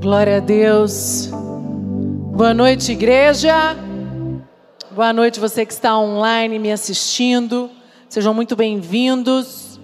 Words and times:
Glória 0.00 0.38
a 0.38 0.40
Deus. 0.40 1.28
Boa 2.34 2.54
noite, 2.54 2.92
igreja. 2.92 3.76
Boa 4.92 5.12
noite, 5.12 5.38
você 5.38 5.66
que 5.66 5.74
está 5.74 5.94
online 5.98 6.58
me 6.58 6.72
assistindo. 6.72 7.70
Sejam 8.08 8.32
muito 8.32 8.56
bem-vindos. 8.56 9.78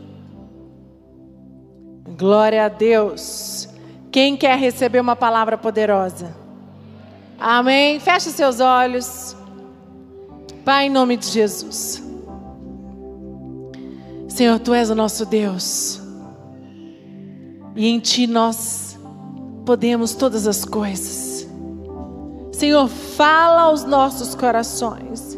Glória 2.17 2.65
a 2.65 2.69
Deus. 2.71 3.69
Quem 4.11 4.39
quer 4.39 4.59
receber 4.59 5.01
uma 5.01 5.15
palavra 5.15 5.59
poderosa? 5.59 6.35
Amém. 7.39 8.01
Feche 8.01 8.31
seus 8.31 8.59
olhos. 8.59 9.37
Pai, 10.65 10.87
em 10.87 10.91
nome 10.91 11.19
de 11.19 11.27
Jesus. 11.27 12.03
Senhor, 14.29 14.59
tu 14.61 14.73
és 14.73 14.89
o 14.89 14.95
nosso 14.95 15.27
Deus. 15.27 16.01
E 17.77 17.87
em 17.87 18.01
ti 18.01 18.27
nós 18.27 18.86
podemos 19.67 20.15
todas 20.15 20.47
as 20.47 20.65
coisas. 20.65 21.47
Senhor, 22.53 22.89
fala 22.89 23.63
aos 23.63 23.85
nossos 23.85 24.35
corações. 24.35 25.37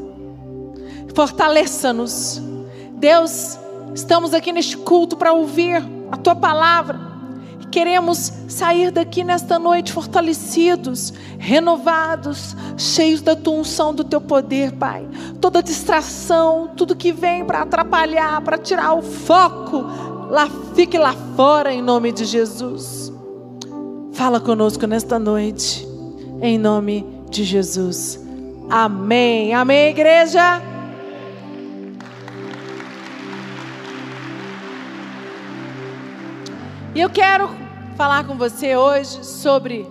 Fortaleça-nos. 1.14 2.40
Deus, 2.92 3.58
estamos 3.94 4.34
aqui 4.34 4.52
neste 4.52 4.76
culto 4.76 5.16
para 5.16 5.32
ouvir 5.32 5.82
a 6.12 6.16
tua 6.18 6.36
palavra. 6.36 7.08
Queremos 7.70 8.32
sair 8.48 8.90
daqui 8.90 9.24
nesta 9.24 9.58
noite 9.58 9.92
fortalecidos, 9.92 11.12
renovados, 11.38 12.56
cheios 12.76 13.20
da 13.20 13.34
tua 13.34 13.54
unção, 13.54 13.94
do 13.94 14.04
teu 14.04 14.20
poder, 14.20 14.72
Pai. 14.72 15.06
Toda 15.40 15.62
distração, 15.62 16.70
tudo 16.76 16.96
que 16.96 17.12
vem 17.12 17.44
para 17.44 17.62
atrapalhar, 17.62 18.40
para 18.42 18.58
tirar 18.58 18.94
o 18.94 19.02
foco, 19.02 19.84
lá 20.30 20.48
fique 20.74 20.96
lá 20.98 21.14
fora 21.36 21.72
em 21.72 21.82
nome 21.82 22.12
de 22.12 22.24
Jesus. 22.24 23.07
Fala 24.18 24.40
conosco 24.40 24.84
nesta 24.84 25.16
noite, 25.16 25.86
em 26.42 26.58
nome 26.58 27.06
de 27.30 27.44
Jesus. 27.44 28.18
Amém. 28.68 29.54
Amém, 29.54 29.90
igreja. 29.90 30.60
E 36.96 37.00
eu 37.00 37.08
quero 37.08 37.48
falar 37.96 38.26
com 38.26 38.36
você 38.36 38.76
hoje 38.76 39.24
sobre 39.24 39.86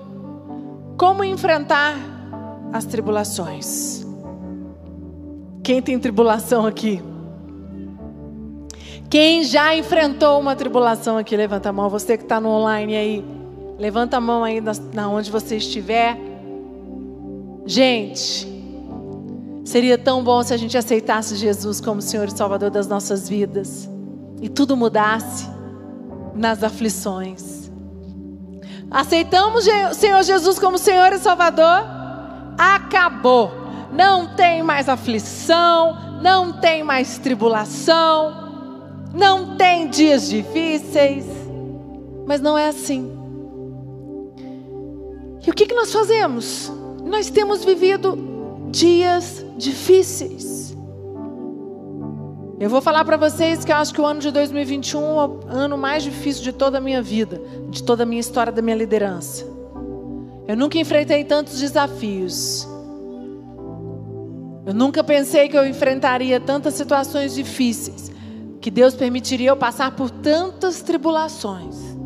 como 0.98 1.24
enfrentar 1.24 1.96
as 2.74 2.84
tribulações. 2.84 4.06
Quem 5.64 5.82
tem 5.82 5.98
tribulação 5.98 6.66
aqui? 6.66 7.02
Quem 9.10 9.46
já 9.46 9.74
enfrentou 9.74 10.38
uma 10.38 10.54
tribulação 10.54 11.18
aqui? 11.18 11.38
Levanta 11.38 11.70
a 11.70 11.72
mão. 11.72 11.90
Você 11.90 12.18
que 12.18 12.24
está 12.24 12.42
no 12.42 12.50
online 12.50 12.94
aí, 12.94 13.37
levanta 13.78 14.18
a 14.18 14.22
mão 14.22 14.44
aí 14.44 14.62
na, 14.94 15.08
onde 15.08 15.30
você 15.30 15.58
estiver. 15.58 16.18
Gente, 17.66 18.48
seria 19.64 19.98
tão 19.98 20.24
bom 20.24 20.42
se 20.42 20.54
a 20.54 20.58
gente 20.58 20.78
aceitasse 20.78 21.36
Jesus 21.36 21.80
como 21.80 22.02
Senhor 22.02 22.28
e 22.28 22.32
Salvador 22.32 22.70
das 22.70 22.88
nossas 22.88 23.30
vidas 23.30 23.90
e 24.42 24.50
tudo 24.50 24.76
mudasse 24.76 25.48
nas 26.34 26.64
aflições. 26.64 27.70
Aceitamos 28.90 29.68
o 29.68 29.94
Senhor 29.94 30.24
Jesus 30.24 30.58
como 30.58 30.78
Senhor 30.78 31.12
e 31.12 31.20
Salvador? 31.20 31.84
Acabou. 32.58 33.52
Não 33.92 34.36
tem 34.36 34.64
mais 34.64 34.88
aflição, 34.88 36.22
não 36.22 36.54
tem 36.54 36.84
mais 36.84 37.18
tribulação, 37.18 39.04
não 39.14 39.58
tem 39.58 39.90
dias 39.90 40.30
difíceis. 40.30 41.26
Mas 42.26 42.40
não 42.40 42.58
é 42.58 42.68
assim. 42.68 43.17
E 45.48 45.50
o 45.50 45.54
que, 45.54 45.66
que 45.66 45.74
nós 45.74 45.94
fazemos? 45.94 46.70
Nós 47.06 47.30
temos 47.30 47.64
vivido 47.64 48.68
dias 48.70 49.46
difíceis. 49.58 50.76
Eu 52.60 52.70
vou 52.70 52.82
falar 52.82 53.06
para 53.06 53.16
vocês 53.16 53.64
que 53.64 53.72
eu 53.72 53.78
acho 53.78 53.94
que 53.94 54.02
o 54.02 54.06
ano 54.06 54.20
de 54.20 54.30
2021 54.30 55.00
é 55.00 55.26
o 55.26 55.40
ano 55.48 55.78
mais 55.78 56.04
difícil 56.04 56.44
de 56.44 56.52
toda 56.52 56.80
a 56.80 56.82
minha 56.82 57.02
vida, 57.02 57.42
de 57.70 57.82
toda 57.82 58.04
a 58.04 58.06
minha 58.06 58.20
história 58.20 58.52
da 58.52 58.62
minha 58.62 58.76
liderança. 58.76 59.46
Eu 60.46 60.58
nunca 60.58 60.78
enfrentei 60.78 61.24
tantos 61.24 61.62
desafios. 61.62 62.68
Eu 64.66 64.74
nunca 64.74 65.02
pensei 65.02 65.48
que 65.48 65.58
eu 65.58 65.66
enfrentaria 65.66 66.42
tantas 66.42 66.74
situações 66.74 67.34
difíceis, 67.34 68.12
que 68.60 68.70
Deus 68.70 68.96
permitiria 68.96 69.52
eu 69.52 69.56
passar 69.56 69.96
por 69.96 70.10
tantas 70.10 70.82
tribulações. 70.82 71.97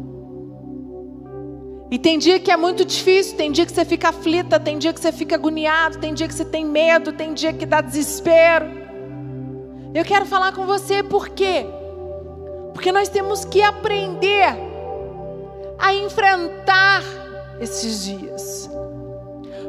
E 1.91 1.99
tem 1.99 2.17
dia 2.17 2.39
que 2.39 2.49
é 2.49 2.55
muito 2.55 2.85
difícil, 2.85 3.35
tem 3.35 3.51
dia 3.51 3.65
que 3.65 3.71
você 3.73 3.83
fica 3.83 4.07
aflita, 4.07 4.57
tem 4.57 4.77
dia 4.77 4.93
que 4.93 5.01
você 5.01 5.11
fica 5.11 5.35
agoniado, 5.35 5.97
tem 5.97 6.13
dia 6.13 6.25
que 6.25 6.33
você 6.33 6.45
tem 6.45 6.65
medo, 6.65 7.11
tem 7.11 7.33
dia 7.33 7.51
que 7.51 7.65
dá 7.65 7.81
desespero. 7.81 8.65
Eu 9.93 10.05
quero 10.05 10.25
falar 10.25 10.53
com 10.53 10.65
você 10.65 11.03
por 11.03 11.27
quê? 11.27 11.65
Porque 12.73 12.93
nós 12.93 13.09
temos 13.09 13.43
que 13.43 13.61
aprender 13.61 14.55
a 15.77 15.93
enfrentar 15.93 17.03
esses 17.59 18.05
dias. 18.05 18.69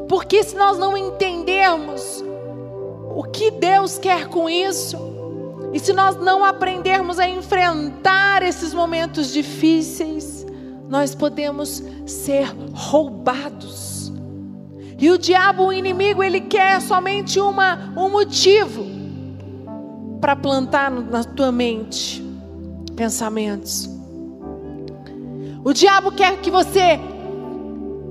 Porque 0.07 0.41
se 0.45 0.55
nós 0.55 0.77
não 0.77 0.95
entendermos 0.95 2.23
o 3.17 3.23
que 3.23 3.51
Deus 3.51 3.97
quer 3.97 4.29
com 4.29 4.49
isso, 4.49 4.97
e 5.73 5.79
se 5.79 5.91
nós 5.91 6.15
não 6.15 6.45
aprendermos 6.45 7.19
a 7.19 7.27
enfrentar 7.27 8.43
esses 8.43 8.73
momentos 8.73 9.33
difíceis, 9.33 10.42
nós 10.89 11.15
podemos 11.15 11.83
ser 12.05 12.47
roubados. 12.73 14.11
E 14.99 15.09
o 15.09 15.17
diabo, 15.17 15.65
o 15.65 15.73
inimigo, 15.73 16.23
ele 16.23 16.41
quer 16.41 16.81
somente 16.81 17.39
uma, 17.39 17.93
um 17.97 18.09
motivo 18.09 18.85
para 20.21 20.35
plantar 20.35 20.89
na 20.89 21.23
tua 21.23 21.51
mente 21.51 22.23
pensamentos. 22.95 23.89
O 25.63 25.73
diabo 25.73 26.11
quer 26.11 26.37
que 26.37 26.51
você 26.51 26.99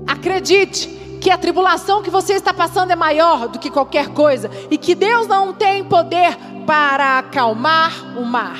acredite 0.05 0.87
que 1.21 1.29
a 1.29 1.37
tribulação 1.37 2.03
que 2.03 2.09
você 2.09 2.33
está 2.33 2.53
passando 2.53 2.91
é 2.91 2.95
maior 2.95 3.47
do 3.47 3.57
que 3.57 3.69
qualquer 3.69 4.09
coisa 4.09 4.51
e 4.69 4.77
que 4.77 4.93
Deus 4.93 5.25
não 5.25 5.53
tem 5.53 5.83
poder 5.83 6.37
para 6.65 7.19
acalmar 7.19 8.17
o 8.17 8.25
mar. 8.25 8.59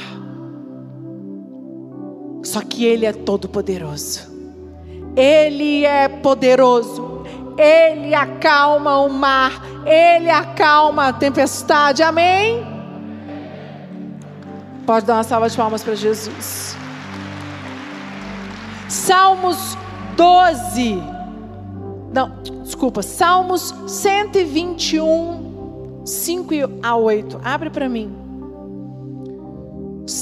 Só 2.44 2.62
que 2.62 2.86
Ele 2.86 3.06
é 3.06 3.14
todo-poderoso. 3.14 4.31
Ele 5.16 5.86
é 5.86 6.09
poderoso. 6.09 7.24
Ele 7.58 8.14
acalma 8.14 9.00
o 9.00 9.09
mar. 9.09 9.64
Ele 9.86 10.30
acalma 10.30 11.08
a 11.08 11.14
tempestade. 11.14 12.03
Amém? 12.03 12.66
Pode 14.86 15.06
dar 15.06 15.16
uma 15.16 15.24
salva 15.24 15.50
de 15.50 15.56
palmas 15.56 15.82
para 15.82 15.96
Jesus. 15.96 16.76
Salmos 18.90 19.78
12. 20.18 21.02
Não, 22.14 22.30
desculpa. 22.64 23.02
Salmos 23.02 23.74
121, 23.88 26.02
5 26.06 26.53
a 26.84 26.96
8. 26.96 27.40
Abre 27.44 27.70
para 27.70 27.88
mim. 27.88 28.22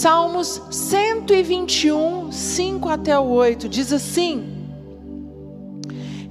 Salmos 0.02 0.60
121, 0.72 2.32
5 2.32 2.90
até 2.90 3.20
o 3.20 3.30
8. 3.30 3.70
Diz 3.70 3.94
assim: 3.94 4.52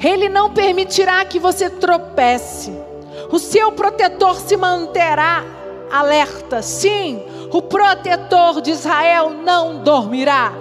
Ele 0.02 0.28
não 0.28 0.50
permitirá 0.50 1.24
que 1.24 1.38
você 1.38 1.70
tropece. 1.70 2.72
O 3.30 3.38
seu 3.38 3.70
protetor 3.70 4.34
se 4.40 4.56
manterá 4.56 5.44
alerta. 5.88 6.62
Sim, 6.62 7.22
o 7.52 7.62
protetor 7.62 8.60
de 8.60 8.72
Israel 8.72 9.30
não 9.30 9.84
dormirá. 9.84 10.52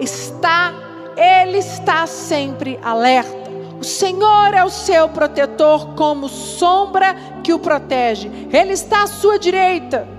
Está, 0.00 0.72
ele 1.18 1.58
está 1.58 2.06
sempre 2.06 2.80
alerta. 2.82 3.50
O 3.78 3.84
Senhor 3.84 4.54
é 4.54 4.64
o 4.64 4.70
seu 4.70 5.06
protetor, 5.10 5.88
como 5.96 6.30
sombra 6.30 7.14
que 7.42 7.52
o 7.52 7.58
protege. 7.58 8.30
Ele 8.50 8.72
está 8.72 9.02
à 9.02 9.06
sua 9.06 9.38
direita. 9.38 10.13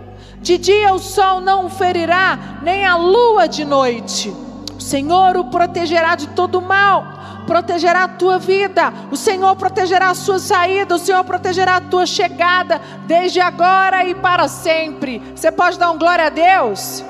De 0.45 0.59
dia 0.59 0.93
o 0.93 0.99
sol 0.99 1.41
não 1.41 1.65
o 1.65 1.69
ferirá, 1.71 2.59
nem 2.61 2.85
a 2.85 2.95
lua 2.95 3.47
de 3.47 3.65
noite. 3.65 4.29
O 4.77 4.79
Senhor 4.79 5.35
o 5.37 5.45
protegerá 5.45 6.13
de 6.13 6.27
todo 6.27 6.61
mal 6.61 7.15
protegerá 7.47 8.03
a 8.03 8.07
tua 8.07 8.37
vida, 8.37 8.93
o 9.11 9.15
Senhor 9.15 9.55
protegerá 9.55 10.09
a 10.09 10.15
sua 10.15 10.37
saída, 10.37 10.95
o 10.95 10.99
Senhor 10.99 11.23
protegerá 11.23 11.77
a 11.77 11.81
tua 11.81 12.05
chegada, 12.05 12.79
desde 13.07 13.39
agora 13.39 14.05
e 14.05 14.13
para 14.13 14.47
sempre. 14.47 15.19
Você 15.35 15.51
pode 15.51 15.79
dar 15.79 15.89
um 15.89 15.97
glória 15.97 16.25
a 16.25 16.29
Deus? 16.29 17.03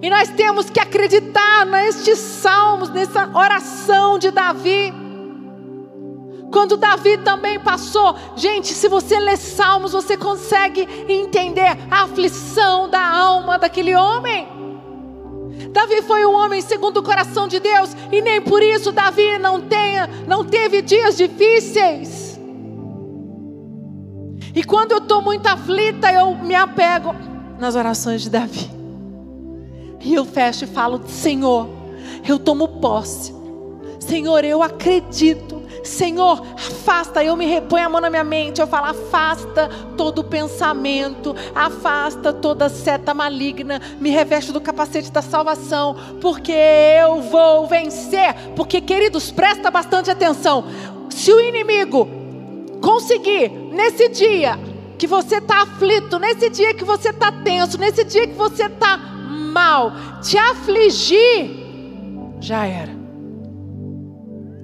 E 0.00 0.08
nós 0.08 0.30
temos 0.30 0.70
que 0.70 0.80
acreditar 0.80 1.66
nestes 1.66 2.18
salmos, 2.18 2.88
nessa 2.88 3.28
oração 3.34 4.18
de 4.18 4.30
Davi. 4.30 4.94
Quando 6.50 6.76
Davi 6.76 7.18
também 7.18 7.58
passou, 7.60 8.14
gente, 8.36 8.68
se 8.68 8.88
você 8.88 9.18
lê 9.18 9.36
salmos, 9.36 9.92
você 9.92 10.16
consegue 10.16 10.88
entender 11.08 11.76
a 11.90 12.04
aflição 12.04 12.88
da 12.88 13.06
alma 13.06 13.58
daquele 13.58 13.94
homem. 13.94 14.48
Davi 15.70 16.00
foi 16.02 16.24
um 16.24 16.34
homem 16.34 16.60
segundo 16.62 16.98
o 16.98 17.02
coração 17.02 17.46
de 17.46 17.60
Deus 17.60 17.94
e 18.10 18.22
nem 18.22 18.40
por 18.40 18.62
isso 18.62 18.92
Davi 18.92 19.38
não 19.38 19.60
tenha, 19.60 20.08
não 20.26 20.44
teve 20.44 20.80
dias 20.80 21.16
difíceis. 21.16 22.40
E 24.54 24.64
quando 24.64 24.92
eu 24.92 24.98
estou 24.98 25.20
muito 25.20 25.46
aflita, 25.46 26.10
eu 26.10 26.34
me 26.34 26.54
apego 26.54 27.14
nas 27.58 27.74
orações 27.74 28.22
de 28.22 28.30
Davi. 28.30 28.70
E 30.00 30.14
eu 30.14 30.24
fecho 30.24 30.64
e 30.64 30.66
falo: 30.66 31.02
Senhor, 31.06 31.68
eu 32.26 32.38
tomo 32.38 32.66
posse. 32.80 33.34
Senhor, 34.00 34.44
eu 34.44 34.62
acredito. 34.62 35.57
Senhor, 35.82 36.42
afasta, 36.54 37.22
eu 37.22 37.36
me 37.36 37.46
reponho 37.46 37.86
a 37.86 37.88
mão 37.88 38.00
na 38.00 38.10
minha 38.10 38.24
mente, 38.24 38.60
eu 38.60 38.66
falo, 38.66 38.86
afasta 38.86 39.68
todo 39.96 40.24
pensamento, 40.24 41.34
afasta 41.54 42.32
toda 42.32 42.68
seta 42.68 43.14
maligna, 43.14 43.80
me 44.00 44.10
reveste 44.10 44.52
do 44.52 44.60
capacete 44.60 45.10
da 45.10 45.22
salvação, 45.22 45.96
porque 46.20 46.52
eu 46.52 47.20
vou 47.22 47.66
vencer. 47.66 48.34
Porque, 48.54 48.80
queridos, 48.80 49.30
presta 49.30 49.70
bastante 49.70 50.10
atenção. 50.10 50.64
Se 51.10 51.32
o 51.32 51.40
inimigo 51.40 52.08
conseguir, 52.80 53.48
nesse 53.72 54.08
dia 54.08 54.58
que 54.98 55.06
você 55.06 55.36
está 55.36 55.62
aflito, 55.62 56.18
nesse 56.18 56.50
dia 56.50 56.74
que 56.74 56.84
você 56.84 57.10
está 57.10 57.30
tenso, 57.30 57.78
nesse 57.78 58.04
dia 58.04 58.26
que 58.26 58.34
você 58.34 58.64
está 58.64 58.96
mal, 58.96 59.92
te 60.20 60.36
afligir, 60.36 61.50
já 62.40 62.66
era. 62.66 62.97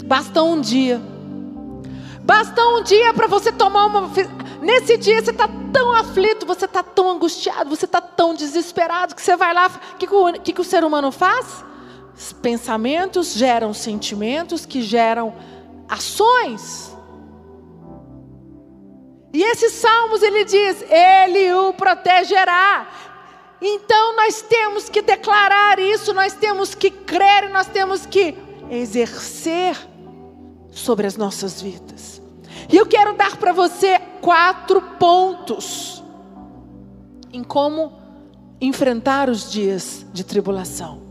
Basta 0.04 0.42
um 0.42 0.60
dia. 0.60 1.00
Basta 2.20 2.62
um 2.68 2.82
dia 2.82 3.12
para 3.14 3.26
você 3.26 3.50
tomar 3.50 3.86
uma. 3.86 4.10
Nesse 4.60 4.98
dia 4.98 5.22
você 5.22 5.30
está 5.30 5.48
tão 5.72 5.92
aflito, 5.92 6.46
você 6.46 6.66
está 6.66 6.82
tão 6.82 7.10
angustiado, 7.10 7.70
você 7.70 7.86
está 7.86 8.00
tão 8.00 8.34
desesperado 8.34 9.14
que 9.14 9.22
você 9.22 9.36
vai 9.36 9.54
lá. 9.54 9.66
O 9.66 9.96
que, 9.96 10.06
que, 10.40 10.52
que 10.52 10.60
o 10.60 10.64
ser 10.64 10.84
humano 10.84 11.10
faz? 11.10 11.64
Pensamentos 12.42 13.32
geram 13.32 13.72
sentimentos 13.72 14.66
que 14.66 14.82
geram 14.82 15.34
ações. 15.88 16.94
E 19.32 19.42
esses 19.42 19.72
salmos 19.72 20.22
ele 20.22 20.44
diz: 20.44 20.84
Ele 20.90 21.52
o 21.54 21.72
protegerá. 21.72 22.86
Então 23.60 24.16
nós 24.16 24.42
temos 24.42 24.90
que 24.90 25.00
declarar 25.00 25.78
isso, 25.78 26.12
nós 26.12 26.34
temos 26.34 26.74
que 26.74 26.90
crer, 26.90 27.48
nós 27.48 27.66
temos 27.66 28.04
que 28.04 28.36
exercer 28.70 29.93
sobre 30.74 31.06
as 31.06 31.16
nossas 31.16 31.62
vidas. 31.62 32.20
E 32.70 32.76
eu 32.76 32.86
quero 32.86 33.16
dar 33.16 33.36
para 33.36 33.52
você 33.52 33.98
quatro 34.20 34.80
pontos 34.98 36.02
em 37.32 37.42
como 37.42 37.92
enfrentar 38.60 39.28
os 39.28 39.50
dias 39.50 40.04
de 40.12 40.24
tribulação. 40.24 41.02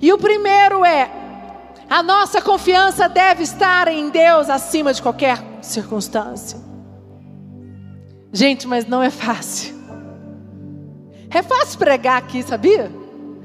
E 0.00 0.12
o 0.12 0.18
primeiro 0.18 0.84
é: 0.84 1.10
a 1.88 2.02
nossa 2.02 2.40
confiança 2.40 3.08
deve 3.08 3.42
estar 3.42 3.88
em 3.88 4.10
Deus 4.10 4.48
acima 4.48 4.92
de 4.92 5.00
qualquer 5.02 5.42
circunstância. 5.62 6.58
Gente, 8.32 8.66
mas 8.66 8.86
não 8.86 9.02
é 9.02 9.10
fácil. 9.10 9.78
É 11.30 11.42
fácil 11.42 11.78
pregar 11.78 12.18
aqui, 12.18 12.42
sabia? 12.42 12.90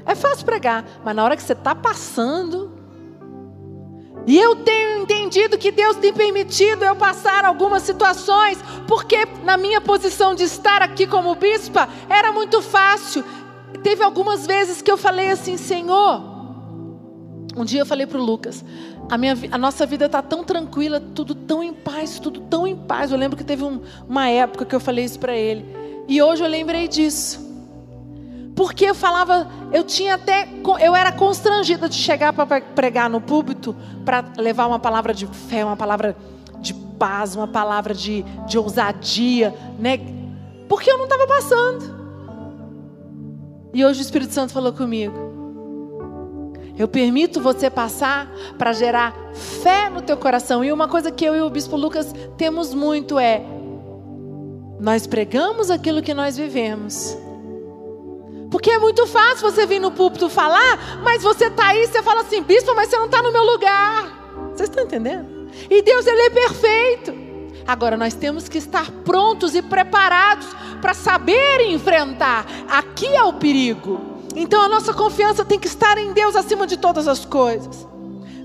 É 0.04 0.14
fácil 0.14 0.44
pregar, 0.44 0.84
mas 1.04 1.16
na 1.16 1.24
hora 1.24 1.36
que 1.36 1.42
você 1.42 1.52
está 1.52 1.74
passando, 1.74 2.75
e 4.26 4.36
eu 4.36 4.56
tenho 4.56 5.02
entendido 5.02 5.56
que 5.56 5.70
Deus 5.70 5.96
tem 5.96 6.12
permitido 6.12 6.84
eu 6.84 6.96
passar 6.96 7.44
algumas 7.44 7.84
situações, 7.84 8.58
porque 8.88 9.24
na 9.44 9.56
minha 9.56 9.80
posição 9.80 10.34
de 10.34 10.42
estar 10.42 10.82
aqui 10.82 11.06
como 11.06 11.34
bispa, 11.36 11.88
era 12.08 12.32
muito 12.32 12.60
fácil. 12.60 13.24
Teve 13.84 14.02
algumas 14.02 14.44
vezes 14.44 14.82
que 14.82 14.90
eu 14.90 14.96
falei 14.96 15.30
assim, 15.30 15.56
Senhor. 15.56 16.34
Um 17.56 17.64
dia 17.64 17.80
eu 17.82 17.86
falei 17.86 18.04
para 18.04 18.18
o 18.18 18.22
Lucas, 18.22 18.62
a, 19.08 19.16
minha, 19.16 19.34
a 19.50 19.56
nossa 19.56 19.86
vida 19.86 20.06
está 20.06 20.20
tão 20.20 20.42
tranquila, 20.42 21.00
tudo 21.00 21.34
tão 21.34 21.62
em 21.62 21.72
paz, 21.72 22.18
tudo 22.18 22.40
tão 22.40 22.66
em 22.66 22.76
paz. 22.76 23.12
Eu 23.12 23.16
lembro 23.16 23.36
que 23.36 23.44
teve 23.44 23.62
um, 23.62 23.80
uma 24.08 24.28
época 24.28 24.64
que 24.64 24.74
eu 24.74 24.80
falei 24.80 25.04
isso 25.04 25.18
para 25.20 25.36
ele. 25.36 25.64
E 26.08 26.20
hoje 26.20 26.42
eu 26.42 26.48
lembrei 26.48 26.88
disso. 26.88 27.45
Porque 28.56 28.86
eu 28.86 28.94
falava, 28.94 29.46
eu 29.70 29.84
tinha 29.84 30.14
até, 30.14 30.48
eu 30.80 30.96
era 30.96 31.12
constrangida 31.12 31.90
de 31.90 31.94
chegar 31.94 32.32
para 32.32 32.62
pregar 32.62 33.10
no 33.10 33.20
púlpito, 33.20 33.76
para 34.02 34.24
levar 34.38 34.66
uma 34.66 34.78
palavra 34.78 35.12
de 35.12 35.26
fé, 35.26 35.62
uma 35.62 35.76
palavra 35.76 36.16
de 36.58 36.72
paz, 36.72 37.36
uma 37.36 37.46
palavra 37.46 37.92
de, 37.92 38.22
de 38.48 38.58
ousadia, 38.58 39.54
né? 39.78 40.00
Porque 40.70 40.90
eu 40.90 40.96
não 40.96 41.04
estava 41.04 41.26
passando. 41.26 41.94
E 43.74 43.84
hoje 43.84 44.00
o 44.00 44.02
Espírito 44.02 44.32
Santo 44.32 44.54
falou 44.54 44.72
comigo. 44.72 45.14
Eu 46.78 46.88
permito 46.88 47.42
você 47.42 47.68
passar 47.68 48.26
para 48.56 48.72
gerar 48.72 49.14
fé 49.34 49.90
no 49.90 50.00
teu 50.00 50.16
coração. 50.16 50.64
E 50.64 50.72
uma 50.72 50.88
coisa 50.88 51.10
que 51.10 51.26
eu 51.26 51.36
e 51.36 51.42
o 51.42 51.50
Bispo 51.50 51.76
Lucas 51.76 52.14
temos 52.38 52.72
muito 52.72 53.18
é: 53.18 53.42
nós 54.80 55.06
pregamos 55.06 55.70
aquilo 55.70 56.00
que 56.00 56.14
nós 56.14 56.38
vivemos. 56.38 57.25
Porque 58.50 58.70
é 58.70 58.78
muito 58.78 59.06
fácil 59.06 59.50
você 59.50 59.66
vir 59.66 59.80
no 59.80 59.90
púlpito 59.90 60.28
falar, 60.28 61.00
mas 61.02 61.22
você 61.22 61.46
está 61.46 61.68
aí, 61.68 61.86
você 61.86 62.02
fala 62.02 62.20
assim, 62.20 62.42
bispo, 62.42 62.74
mas 62.74 62.88
você 62.88 62.96
não 62.96 63.06
está 63.06 63.22
no 63.22 63.32
meu 63.32 63.44
lugar. 63.44 64.50
Vocês 64.54 64.68
estão 64.68 64.84
entendendo? 64.84 65.50
E 65.70 65.82
Deus, 65.82 66.06
Ele 66.06 66.22
é 66.22 66.30
perfeito. 66.30 67.14
Agora, 67.66 67.96
nós 67.96 68.14
temos 68.14 68.48
que 68.48 68.58
estar 68.58 68.90
prontos 69.04 69.54
e 69.54 69.62
preparados 69.62 70.46
para 70.80 70.94
saber 70.94 71.62
enfrentar. 71.68 72.46
Aqui 72.70 73.06
é 73.06 73.24
o 73.24 73.32
perigo. 73.32 74.22
Então, 74.36 74.62
a 74.62 74.68
nossa 74.68 74.94
confiança 74.94 75.44
tem 75.44 75.58
que 75.58 75.66
estar 75.66 75.98
em 75.98 76.12
Deus 76.12 76.36
acima 76.36 76.66
de 76.66 76.76
todas 76.76 77.08
as 77.08 77.24
coisas. 77.24 77.86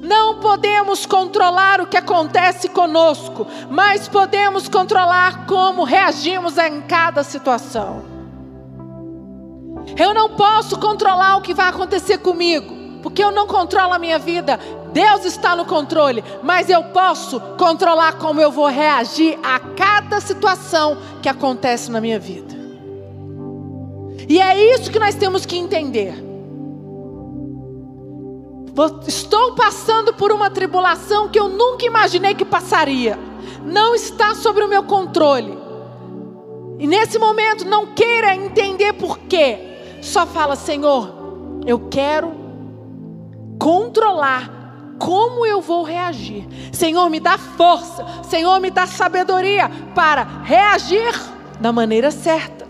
Não 0.02 0.40
podemos 0.40 1.06
controlar 1.06 1.80
o 1.80 1.86
que 1.86 1.98
acontece 1.98 2.68
conosco, 2.70 3.46
mas 3.70 4.08
podemos 4.08 4.68
controlar 4.68 5.46
como 5.46 5.84
reagimos 5.84 6.58
em 6.58 6.82
cada 6.82 7.24
situação. 7.24 8.11
Eu 9.98 10.14
não 10.14 10.30
posso 10.30 10.80
controlar 10.80 11.38
o 11.38 11.42
que 11.42 11.54
vai 11.54 11.70
acontecer 11.70 12.18
comigo, 12.20 13.02
porque 13.02 13.24
eu 13.24 13.32
não 13.32 13.48
controlo 13.48 13.94
a 13.94 14.00
minha 14.00 14.20
vida. 14.20 14.60
Deus 14.94 15.26
está 15.26 15.56
no 15.56 15.66
controle, 15.66 16.24
mas 16.44 16.70
eu 16.70 16.84
posso 16.86 17.40
controlar 17.58 18.14
como 18.14 18.42
eu 18.42 18.52
vou 18.52 18.68
reagir 18.68 19.40
a 19.42 19.60
cada 19.60 20.20
situação 20.20 20.98
que 21.22 21.30
acontece 21.30 21.90
na 21.90 22.02
minha 22.02 22.20
vida. 22.20 22.54
E 24.28 24.40
é 24.40 24.76
isso 24.76 24.92
que 24.92 25.00
nós 25.00 25.16
temos 25.16 25.46
que 25.46 25.58
entender. 25.58 26.14
Estou 29.08 29.54
passando 29.54 30.14
por 30.14 30.32
uma 30.32 30.50
tribulação 30.50 31.28
que 31.28 31.40
eu 31.40 31.50
nunca 31.50 31.86
imaginei 31.86 32.34
que 32.34 32.46
passaria. 32.46 33.20
Não 33.66 33.94
está 33.94 34.34
sobre 34.34 34.64
o 34.64 34.68
meu 34.68 34.84
controle. 34.84 35.58
E 36.80 36.88
nesse 36.88 37.20
momento 37.20 37.66
não 37.66 37.88
queira 37.88 38.36
entender 38.36 38.94
por 38.94 39.20
quê. 39.20 39.71
Só 40.02 40.26
fala, 40.26 40.56
Senhor, 40.56 41.62
eu 41.66 41.88
quero 41.90 42.34
controlar 43.60 44.50
como 44.98 45.46
eu 45.46 45.62
vou 45.62 45.84
reagir. 45.84 46.48
Senhor, 46.72 47.10
me 47.10 47.20
dá 47.20 47.38
força. 47.38 48.06
Senhor, 48.24 48.60
me 48.60 48.70
dá 48.70 48.86
sabedoria 48.88 49.70
para 49.96 50.24
reagir 50.44 51.14
da 51.60 51.72
maneira 51.72 52.12
certa. 52.12 52.70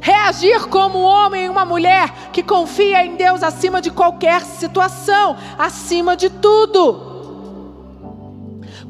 Reagir 0.00 0.66
como 0.68 0.98
um 0.98 1.04
homem 1.04 1.44
e 1.44 1.48
uma 1.48 1.64
mulher 1.64 2.30
que 2.32 2.42
confia 2.42 3.04
em 3.04 3.16
Deus 3.16 3.42
acima 3.42 3.82
de 3.82 3.90
qualquer 3.90 4.42
situação, 4.42 5.36
acima 5.58 6.16
de 6.16 6.30
tudo. 6.30 7.09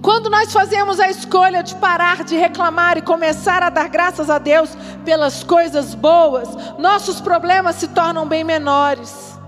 Quando 0.03 0.31
nós 0.31 0.53
fazemos 0.53 0.99
a 0.99 1.11
escolha 1.11 1.63
de 1.63 1.75
parar 1.75 2.25
de 2.25 2.37
reclamar 2.37 2.97
e 2.97 3.03
começar 3.03 3.63
a 3.63 3.69
dar 3.69 3.89
graças 3.89 4.31
a 4.31 4.39
Deus 4.39 4.71
pelas 5.05 5.45
coisas 5.45 5.95
boas, 5.95 6.49
nossos 6.79 7.21
problemas 7.21 7.77
se 7.77 7.89
tornam 7.89 8.27
bem 8.27 8.43
menores. 8.43 9.39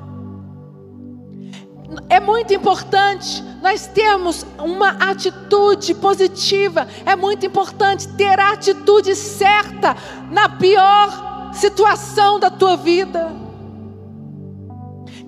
É 2.08 2.20
muito 2.20 2.52
importante 2.52 3.42
nós 3.62 3.86
termos 3.86 4.44
uma 4.58 4.90
atitude 5.10 5.94
positiva, 5.94 6.86
é 7.06 7.14
muito 7.14 7.46
importante 7.46 8.08
ter 8.08 8.38
a 8.38 8.52
atitude 8.52 9.14
certa 9.14 9.96
na 10.30 10.48
pior 10.48 11.52
situação 11.52 12.38
da 12.38 12.50
tua 12.50 12.76
vida. 12.76 13.41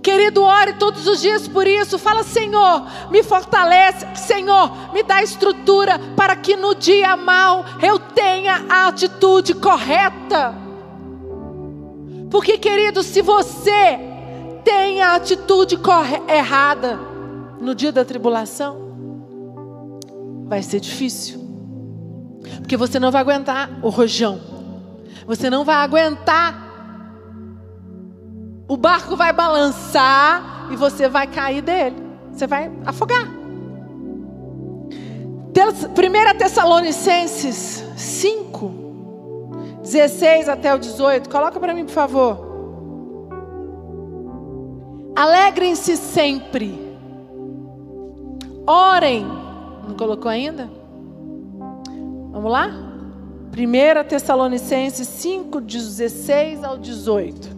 Querido, 0.05 0.43
ore 0.43 0.75
todos 0.75 1.07
os 1.07 1.23
dias 1.23 1.49
por 1.49 1.67
isso. 1.67 1.99
Fala, 1.99 2.23
Senhor, 2.23 2.87
me 3.11 3.23
fortalece. 3.23 4.07
Senhor, 4.15 4.93
me 4.93 5.03
dá 5.03 5.23
estrutura 5.23 5.99
para 6.15 6.37
que 6.37 6.57
no 6.57 6.75
dia 6.75 7.17
mal 7.17 7.65
eu 7.83 7.99
tenha 7.99 8.67
a 8.69 8.89
atitude 8.89 9.55
correta. 9.55 10.55
Porque, 12.31 12.59
querido, 12.59 13.03
se 13.03 13.23
você 13.23 13.99
tem 14.63 15.01
a 15.01 15.15
atitude 15.15 15.79
errada 16.29 17.01
no 17.59 17.75
dia 17.75 17.91
da 17.91 18.05
tribulação, 18.05 18.77
vai 20.45 20.63
ser 20.63 20.81
difícil. 20.81 21.41
Porque 22.59 22.77
você 22.77 23.01
não 23.01 23.11
vai 23.11 23.23
aguentar 23.23 23.71
o 23.81 23.89
rojão. 23.89 24.39
Você 25.27 25.49
não 25.49 25.65
vai 25.65 25.77
aguentar 25.77 26.64
O 28.67 28.77
barco 28.77 29.15
vai 29.17 29.33
balançar 29.33 30.69
e 30.71 30.77
você 30.77 31.09
vai 31.09 31.27
cair 31.27 31.63
dele. 31.63 31.97
Você 32.33 32.47
vai 32.47 32.71
afogar. 32.87 33.29
1 35.55 36.39
Tessalonicenses 36.39 37.85
5, 37.97 38.71
16 39.83 40.49
até 40.49 40.75
o 40.75 40.79
18. 40.79 41.29
Coloca 41.29 41.61
para 41.61 41.75
mim, 41.75 41.85
por 41.85 41.93
favor. 41.93 42.55
Alegrem-se 45.15 45.97
sempre. 45.97 46.83
Orem. 48.67 49.25
Não 49.87 49.95
colocou 49.97 50.31
ainda? 50.31 50.71
Vamos 52.33 52.51
lá? 52.51 52.69
1 53.53 54.09
Tessalonicenses 54.09 55.07
5, 55.07 55.61
16 55.61 56.65
ao 56.65 56.79
18. 56.79 57.54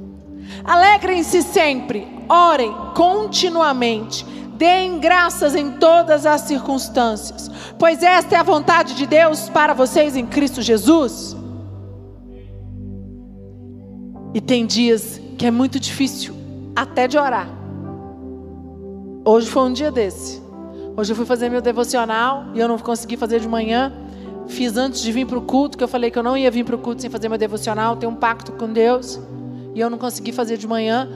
Alegrem-se 0.65 1.43
sempre, 1.43 2.07
orem 2.29 2.75
continuamente, 2.95 4.25
deem 4.55 4.99
graças 4.99 5.55
em 5.55 5.73
todas 5.73 6.27
as 6.27 6.43
circunstâncias, 6.43 7.51
pois 7.79 8.03
esta 8.03 8.35
é 8.35 8.39
a 8.39 8.43
vontade 8.43 8.95
de 8.95 9.07
Deus 9.07 9.49
para 9.49 9.75
vocês 9.75 10.17
em 10.17 10.27
Cristo 10.27 10.63
Jesus. 10.63 11.37
E 14.35 14.41
tem 14.41 14.67
dias 14.67 15.21
que 15.39 15.47
é 15.47 15.51
muito 15.51 15.79
difícil 15.79 16.35
até 16.75 17.07
de 17.07 17.17
orar. 17.17 17.49
Hoje 19.25 19.49
foi 19.49 19.63
um 19.63 19.73
dia 19.73 19.91
desse. 19.91 20.43
Hoje 20.97 21.13
eu 21.13 21.17
fui 21.17 21.27
fazer 21.27 21.49
meu 21.49 21.61
devocional 21.61 22.47
e 22.55 22.61
eu 22.61 22.69
não 22.69 22.79
consegui 22.79 23.17
fazer 23.17 23.41
de 23.41 23.49
manhã. 23.49 23.93
Fiz 24.47 24.77
antes 24.77 25.03
de 25.03 25.11
vir 25.11 25.27
para 25.27 25.39
o 25.39 25.43
culto, 25.43 25.77
que 25.77 25.85
eu 25.85 25.89
falei 25.89 26.11
que 26.11 26.19
eu 26.19 26.23
não 26.23 26.37
ia 26.37 26.51
vir 26.51 26.65
para 26.65 26.77
o 26.77 26.79
culto 26.79 27.03
sem 27.03 27.11
fazer 27.11 27.29
meu 27.29 27.37
devocional, 27.37 27.97
tenho 27.97 28.13
um 28.13 28.15
pacto 28.15 28.53
com 28.53 28.73
Deus. 28.73 29.19
E 29.77 29.81
eu 29.81 29.91
não 29.91 29.99
consegui 29.99 30.33
fazer 30.33 30.57
de 30.57 30.67
manhã. 30.67 31.07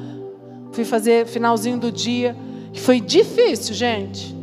Fui 0.72 0.84
fazer 0.84 1.26
finalzinho 1.26 1.78
do 1.78 1.90
dia. 1.90 2.36
E 2.74 2.78
foi 2.78 3.00
difícil, 3.00 3.74
gente. 3.74 4.36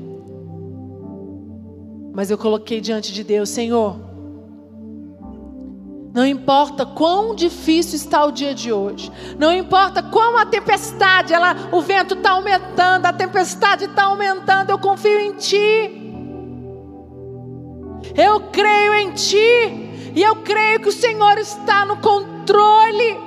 Mas 2.16 2.32
eu 2.32 2.38
coloquei 2.38 2.82
diante 2.82 3.14
de 3.14 3.24
Deus, 3.24 3.48
Senhor, 3.48 3.96
não 6.16 6.26
importa 6.26 6.84
quão 6.84 7.36
difícil 7.36 7.96
está 7.96 8.26
o 8.26 8.32
dia 8.32 8.56
de 8.56 8.74
hoje. 8.74 9.12
Não 9.38 9.54
importa 9.54 10.02
quão 10.02 10.36
a 10.36 10.48
tempestade, 10.48 11.32
ela, 11.32 11.56
o 11.72 11.80
vento 11.80 12.16
está 12.16 12.32
aumentando, 12.32 13.06
a 13.06 13.14
tempestade 13.14 13.86
está 13.86 14.06
aumentando. 14.06 14.72
Eu 14.72 14.80
confio 14.80 15.20
em 15.20 15.34
Ti. 15.34 16.12
Eu 18.16 18.40
creio 18.52 18.96
em 18.96 19.12
Ti. 19.12 20.12
E 20.16 20.24
eu 20.24 20.38
creio 20.38 20.80
que 20.80 20.90
o 20.90 20.92
Senhor 20.92 21.38
está 21.38 21.86
no 21.86 21.98
controle. 21.98 23.26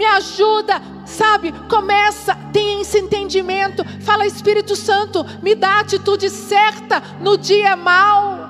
Me 0.00 0.06
ajuda, 0.06 0.80
sabe? 1.04 1.52
Começa, 1.68 2.34
tem 2.54 2.80
esse 2.80 2.98
entendimento. 2.98 3.84
Fala, 4.00 4.24
Espírito 4.24 4.74
Santo, 4.74 5.26
me 5.42 5.54
dá 5.54 5.72
a 5.72 5.80
atitude 5.80 6.30
certa 6.30 7.02
no 7.20 7.36
dia 7.36 7.76
mau. 7.76 8.48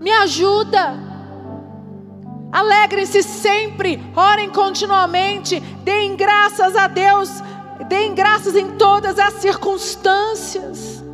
Me 0.00 0.10
ajuda. 0.10 0.94
Alegrem-se 2.50 3.22
sempre, 3.22 4.02
orem 4.16 4.48
continuamente, 4.48 5.60
deem 5.60 6.16
graças 6.16 6.76
a 6.76 6.86
Deus, 6.86 7.28
deem 7.86 8.14
graças 8.14 8.56
em 8.56 8.70
todas 8.78 9.18
as 9.18 9.34
circunstâncias. 9.34 11.04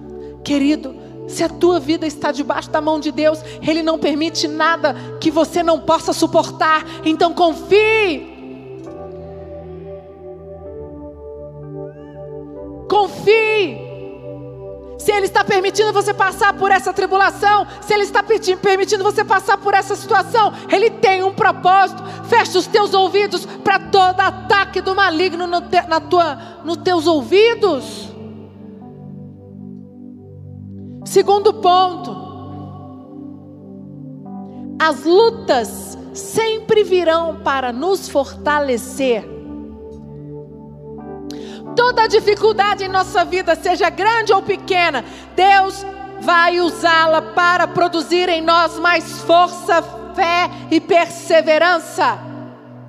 Querido, 0.44 0.94
se 1.26 1.42
a 1.42 1.48
tua 1.48 1.80
vida 1.80 2.06
está 2.06 2.30
debaixo 2.30 2.70
da 2.70 2.80
mão 2.80 3.00
de 3.00 3.10
Deus, 3.10 3.40
Ele 3.66 3.82
não 3.82 3.98
permite 3.98 4.46
nada 4.46 4.94
que 5.20 5.28
você 5.28 5.60
não 5.60 5.80
possa 5.80 6.12
suportar, 6.12 6.84
então 7.04 7.34
confie. 7.34 8.38
Confie. 13.18 13.88
Se 14.98 15.12
Ele 15.12 15.26
está 15.26 15.44
permitindo 15.44 15.92
você 15.92 16.12
passar 16.12 16.52
por 16.54 16.70
essa 16.70 16.92
tribulação, 16.92 17.66
se 17.80 17.94
Ele 17.94 18.02
está 18.02 18.22
permitindo 18.22 19.02
você 19.04 19.25
passar 19.25 19.56
por 19.58 19.72
essa 19.72 19.94
situação, 19.94 20.52
Ele 20.70 20.90
tem 20.90 21.22
um 21.22 21.32
propósito. 21.32 22.02
Feche 22.25 22.58
os 22.58 22.66
teus 22.66 22.92
ouvidos 22.92 23.46
para 23.46 23.78
todo 23.78 24.20
ataque 24.20 24.80
do 24.80 24.94
maligno 24.94 25.46
no 25.46 25.62
te, 25.62 25.80
na 25.82 26.00
tua, 26.00 26.34
nos 26.64 26.78
teus 26.78 27.06
ouvidos. 27.06 28.08
Segundo 31.04 31.54
ponto, 31.54 32.28
as 34.80 35.04
lutas 35.04 35.96
sempre 36.12 36.84
virão 36.84 37.37
para 37.37 37.72
nos 37.72 38.08
fortalecer 38.08 39.38
toda 41.78 42.08
dificuldade 42.08 42.82
em 42.82 42.88
nossa 42.88 43.25
vida, 43.25 43.54
seja 43.54 43.88
grande 43.88 44.32
ou 44.32 44.42
pequena, 44.42 45.04
Deus 45.37 45.87
vai 46.20 46.58
usá-la 46.58 47.23
para 47.23 47.68
produzir 47.68 48.28
em 48.28 48.42
nós 48.42 48.76
mais 48.80 49.20
força, 49.20 49.80
fé 50.12 50.50
e 50.73 50.80
perseverança. 50.80 52.18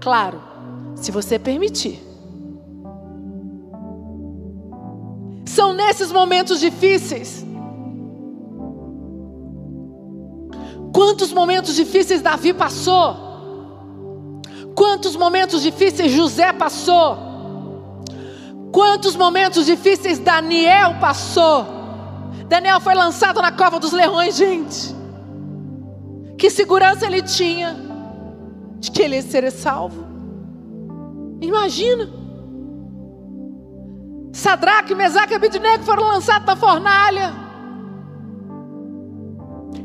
Claro, 0.01 0.41
se 0.95 1.11
você 1.11 1.37
permitir. 1.37 2.03
São 5.45 5.71
nesses 5.73 6.11
momentos 6.11 6.59
difíceis. 6.59 7.45
Quantos 10.91 11.31
momentos 11.31 11.75
difíceis 11.75 12.23
Davi 12.23 12.53
passou? 12.53 13.15
Quantos 14.73 15.15
momentos 15.15 15.61
difíceis 15.61 16.11
José 16.11 16.51
passou? 16.51 17.28
Quantos 18.71 19.15
momentos 19.15 19.65
difíceis 19.65 20.19
Daniel 20.19 20.95
passou. 20.99 21.65
Daniel 22.47 22.79
foi 22.79 22.93
lançado 22.93 23.41
na 23.41 23.51
cova 23.51 23.79
dos 23.79 23.91
leões, 23.91 24.35
gente. 24.35 24.95
Que 26.37 26.49
segurança 26.49 27.05
ele 27.05 27.21
tinha 27.21 27.75
de 28.79 28.91
que 28.91 29.01
ele 29.01 29.15
ia 29.15 29.21
ser 29.21 29.51
salvo. 29.51 30.05
Imagina. 31.41 32.09
Sadraque, 34.31 34.95
Mesaque 34.95 35.33
e 35.33 35.35
Abidnego 35.35 35.83
foram 35.83 36.07
lançados 36.07 36.45
na 36.45 36.55
fornalha. 36.55 37.33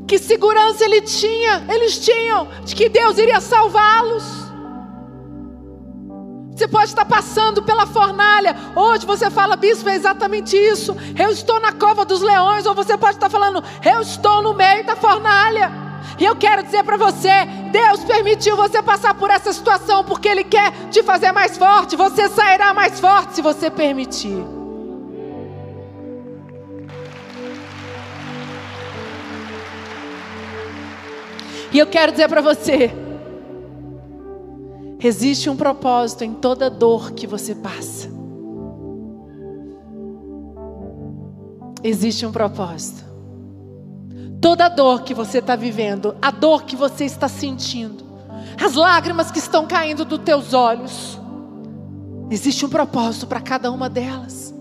Que 0.07 0.19
segurança 0.19 0.85
ele 0.85 1.01
tinha, 1.01 1.67
eles 1.69 1.99
tinham, 1.99 2.47
de 2.65 2.75
que 2.75 2.89
Deus 2.89 3.19
iria 3.19 3.41
salvá-los. 3.41 4.44
Você 6.55 6.69
pode 6.69 6.87
estar 6.87 7.05
passando 7.05 7.63
pela 7.63 7.85
fornalha. 7.85 8.55
Hoje 8.77 9.05
você 9.05 9.29
fala, 9.29 9.57
bispo, 9.57 9.89
é 9.89 9.97
exatamente 9.97 10.57
isso. 10.57 10.97
Eu 11.19 11.31
estou 11.31 11.59
na 11.59 11.73
cova 11.73 12.05
dos 12.05 12.21
leões. 12.21 12.65
Ou 12.65 12.75
você 12.75 12.97
pode 12.97 13.17
estar 13.17 13.29
falando, 13.29 13.63
eu 13.85 14.01
estou 14.01 14.41
no 14.41 14.55
meio 14.55 14.85
da 14.85 14.95
fornalha. 14.95 15.73
E 16.17 16.25
eu 16.25 16.37
quero 16.37 16.63
dizer 16.63 16.85
para 16.85 16.97
você: 16.97 17.45
Deus 17.73 18.05
permitiu 18.05 18.57
você 18.57 18.81
passar 18.81 19.15
por 19.15 19.31
essa 19.31 19.53
situação 19.53 20.05
porque 20.05 20.29
Ele 20.29 20.45
quer 20.45 20.71
te 20.91 21.03
fazer 21.03 21.33
mais 21.33 21.59
forte. 21.59 21.97
Você 21.97 22.29
sairá 22.29 22.73
mais 22.73 23.01
forte 23.01 23.35
se 23.35 23.43
você 23.43 23.69
permitir. 23.69 24.45
E 31.73 31.79
eu 31.81 31.87
quero 31.89 32.13
dizer 32.13 32.29
para 32.29 32.41
você 32.41 33.04
Existe 35.05 35.51
um 35.51 35.57
propósito 35.57 36.25
em 36.25 36.33
toda 36.33 36.71
dor 36.71 37.13
que 37.13 37.27
você 37.27 37.55
passa. 37.55 38.09
Existe 41.83 42.25
um 42.25 42.33
propósito. 42.33 43.05
Toda 44.41 44.67
dor 44.71 45.03
que 45.03 45.13
você 45.13 45.41
está 45.41 45.57
vivendo, 45.57 46.17
a 46.23 46.31
dor 46.31 46.63
que 46.63 46.75
você 46.75 47.05
está 47.05 47.29
sentindo, 47.29 48.03
as 48.59 48.73
lágrimas 48.73 49.31
que 49.31 49.39
estão 49.39 49.67
caindo 49.67 50.07
dos 50.07 50.21
teus 50.21 50.55
olhos, 50.55 51.21
existe 52.31 52.65
um 52.65 52.71
propósito 52.71 53.27
para 53.27 53.43
cada 53.43 53.71
uma 53.71 53.91
delas. 53.91 54.55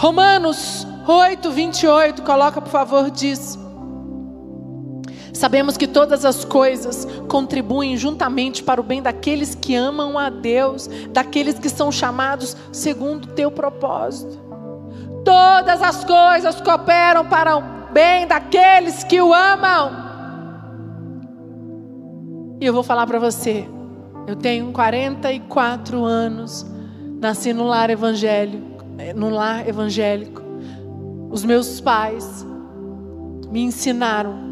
Romanos 0.00 0.86
8, 1.06 1.50
28, 1.50 2.22
coloca 2.22 2.62
por 2.62 2.70
favor, 2.70 3.10
diz. 3.10 3.65
Sabemos 5.36 5.76
que 5.76 5.86
todas 5.86 6.24
as 6.24 6.46
coisas 6.46 7.06
contribuem 7.28 7.94
juntamente 7.94 8.62
para 8.62 8.80
o 8.80 8.84
bem 8.84 9.02
daqueles 9.02 9.54
que 9.54 9.74
amam 9.74 10.18
a 10.18 10.30
Deus, 10.30 10.88
daqueles 11.10 11.58
que 11.58 11.68
são 11.68 11.92
chamados 11.92 12.56
segundo 12.72 13.26
o 13.26 13.32
teu 13.34 13.50
propósito. 13.50 14.40
Todas 15.26 15.82
as 15.82 16.04
coisas 16.04 16.58
cooperam 16.62 17.26
para 17.26 17.54
o 17.58 17.62
bem 17.92 18.26
daqueles 18.26 19.04
que 19.04 19.20
o 19.20 19.34
amam. 19.34 20.06
E 22.58 22.64
eu 22.64 22.72
vou 22.72 22.82
falar 22.82 23.06
para 23.06 23.18
você, 23.18 23.68
eu 24.26 24.36
tenho 24.36 24.72
44 24.72 26.02
anos, 26.02 26.64
nasci 27.20 27.52
no 27.52 27.64
lar 27.64 27.90
evangélico, 27.90 28.82
no 29.14 29.28
lar 29.28 29.68
evangélico. 29.68 30.40
Os 31.30 31.44
meus 31.44 31.78
pais 31.78 32.46
me 33.50 33.60
ensinaram 33.60 34.45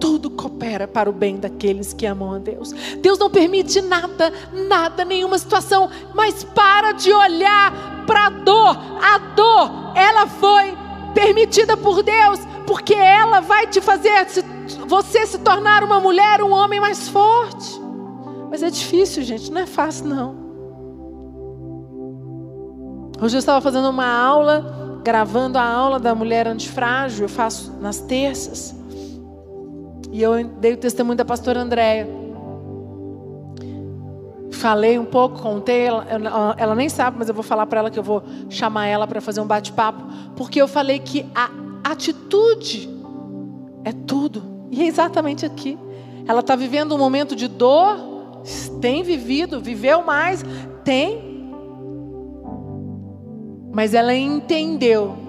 tudo 0.00 0.30
coopera 0.30 0.86
para 0.86 1.08
o 1.08 1.12
bem 1.12 1.36
daqueles 1.36 1.92
que 1.92 2.06
amam 2.06 2.34
a 2.34 2.38
Deus. 2.38 2.72
Deus 3.00 3.18
não 3.18 3.30
permite 3.30 3.80
nada, 3.80 4.32
nada, 4.52 5.04
nenhuma 5.04 5.38
situação, 5.38 5.90
mas 6.14 6.44
para 6.44 6.92
de 6.92 7.12
olhar 7.12 8.04
para 8.06 8.26
a 8.26 8.30
dor. 8.30 8.76
A 9.02 9.18
dor, 9.18 9.92
ela 9.94 10.26
foi 10.26 10.76
permitida 11.14 11.76
por 11.76 12.02
Deus, 12.02 12.40
porque 12.66 12.94
ela 12.94 13.40
vai 13.40 13.66
te 13.66 13.80
fazer 13.80 14.26
você 14.86 15.26
se 15.26 15.38
tornar 15.38 15.82
uma 15.82 16.00
mulher, 16.00 16.42
um 16.42 16.52
homem 16.52 16.80
mais 16.80 17.08
forte. 17.08 17.80
Mas 18.50 18.62
é 18.62 18.70
difícil, 18.70 19.22
gente, 19.22 19.50
não 19.50 19.60
é 19.60 19.66
fácil 19.66 20.06
não. 20.06 20.48
Hoje 23.20 23.36
eu 23.36 23.40
estava 23.40 23.60
fazendo 23.60 23.90
uma 23.90 24.06
aula, 24.06 25.00
gravando 25.02 25.58
a 25.58 25.64
aula 25.64 25.98
da 25.98 26.14
mulher 26.14 26.46
antifrágil, 26.46 27.24
eu 27.24 27.28
faço 27.28 27.72
nas 27.80 27.98
terças. 27.98 28.77
E 30.10 30.22
eu 30.22 30.42
dei 30.44 30.74
o 30.74 30.76
testemunho 30.76 31.16
da 31.16 31.24
pastora 31.24 31.60
Andréia. 31.60 32.08
Falei 34.50 34.98
um 34.98 35.04
pouco, 35.04 35.40
contei, 35.40 35.86
ela, 35.86 36.56
ela 36.58 36.74
nem 36.74 36.88
sabe, 36.88 37.16
mas 37.18 37.28
eu 37.28 37.34
vou 37.34 37.44
falar 37.44 37.66
para 37.66 37.80
ela 37.80 37.90
que 37.90 37.98
eu 37.98 38.02
vou 38.02 38.22
chamar 38.48 38.86
ela 38.86 39.06
para 39.06 39.20
fazer 39.20 39.40
um 39.40 39.46
bate-papo, 39.46 40.02
porque 40.34 40.60
eu 40.60 40.66
falei 40.66 40.98
que 40.98 41.24
a 41.34 41.50
atitude 41.84 42.88
é 43.84 43.92
tudo. 43.92 44.42
E 44.70 44.82
é 44.82 44.86
exatamente 44.86 45.46
aqui. 45.46 45.78
Ela 46.26 46.40
está 46.40 46.56
vivendo 46.56 46.94
um 46.94 46.98
momento 46.98 47.36
de 47.36 47.46
dor, 47.46 48.42
tem 48.80 49.02
vivido, 49.02 49.60
viveu 49.60 50.02
mais, 50.02 50.44
tem. 50.82 51.52
Mas 53.72 53.94
ela 53.94 54.14
entendeu 54.14 55.27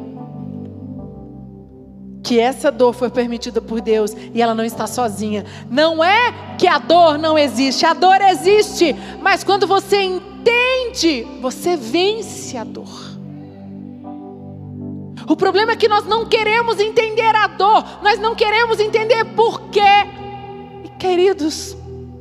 que 2.30 2.40
essa 2.40 2.72
dor 2.72 2.94
foi 2.94 3.10
permitida 3.10 3.60
por 3.60 3.82
Deus 3.82 4.16
e 4.36 4.40
ela 4.40 4.54
não 4.54 4.64
está 4.64 4.86
sozinha. 4.86 5.44
Não 5.68 6.04
é 6.04 6.32
que 6.60 6.68
a 6.68 6.78
dor 6.78 7.18
não 7.18 7.36
existe, 7.36 7.88
a 7.88 7.94
dor 7.96 8.22
existe, 8.22 8.96
mas 9.20 9.44
quando 9.44 9.66
você 9.66 10.00
entende, 10.04 11.26
você 11.42 11.76
vence 11.76 12.56
a 12.56 12.64
dor. 12.64 13.18
O 15.28 15.36
problema 15.36 15.72
é 15.72 15.76
que 15.76 15.88
nós 15.88 16.06
não 16.06 16.24
queremos 16.24 16.80
entender 16.80 17.36
a 17.36 17.48
dor, 17.48 17.84
nós 18.04 18.20
não 18.20 18.36
queremos 18.36 18.80
entender 18.80 19.26
por 19.34 19.62
quê. 19.72 19.82
E 20.84 20.90
queridos, 21.00 21.76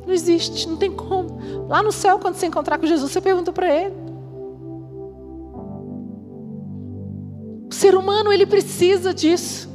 não 0.07 0.11
existe, 0.11 0.67
não 0.67 0.77
tem 0.77 0.91
como. 0.91 1.67
Lá 1.69 1.83
no 1.83 1.91
céu, 1.91 2.17
quando 2.17 2.33
você 2.33 2.47
encontrar 2.47 2.79
com 2.79 2.87
Jesus, 2.87 3.11
você 3.11 3.21
pergunta 3.21 3.53
para 3.53 3.71
ele. 3.71 3.93
O 7.69 7.75
ser 7.75 7.93
humano, 7.93 8.33
ele 8.33 8.47
precisa 8.47 9.13
disso. 9.13 9.69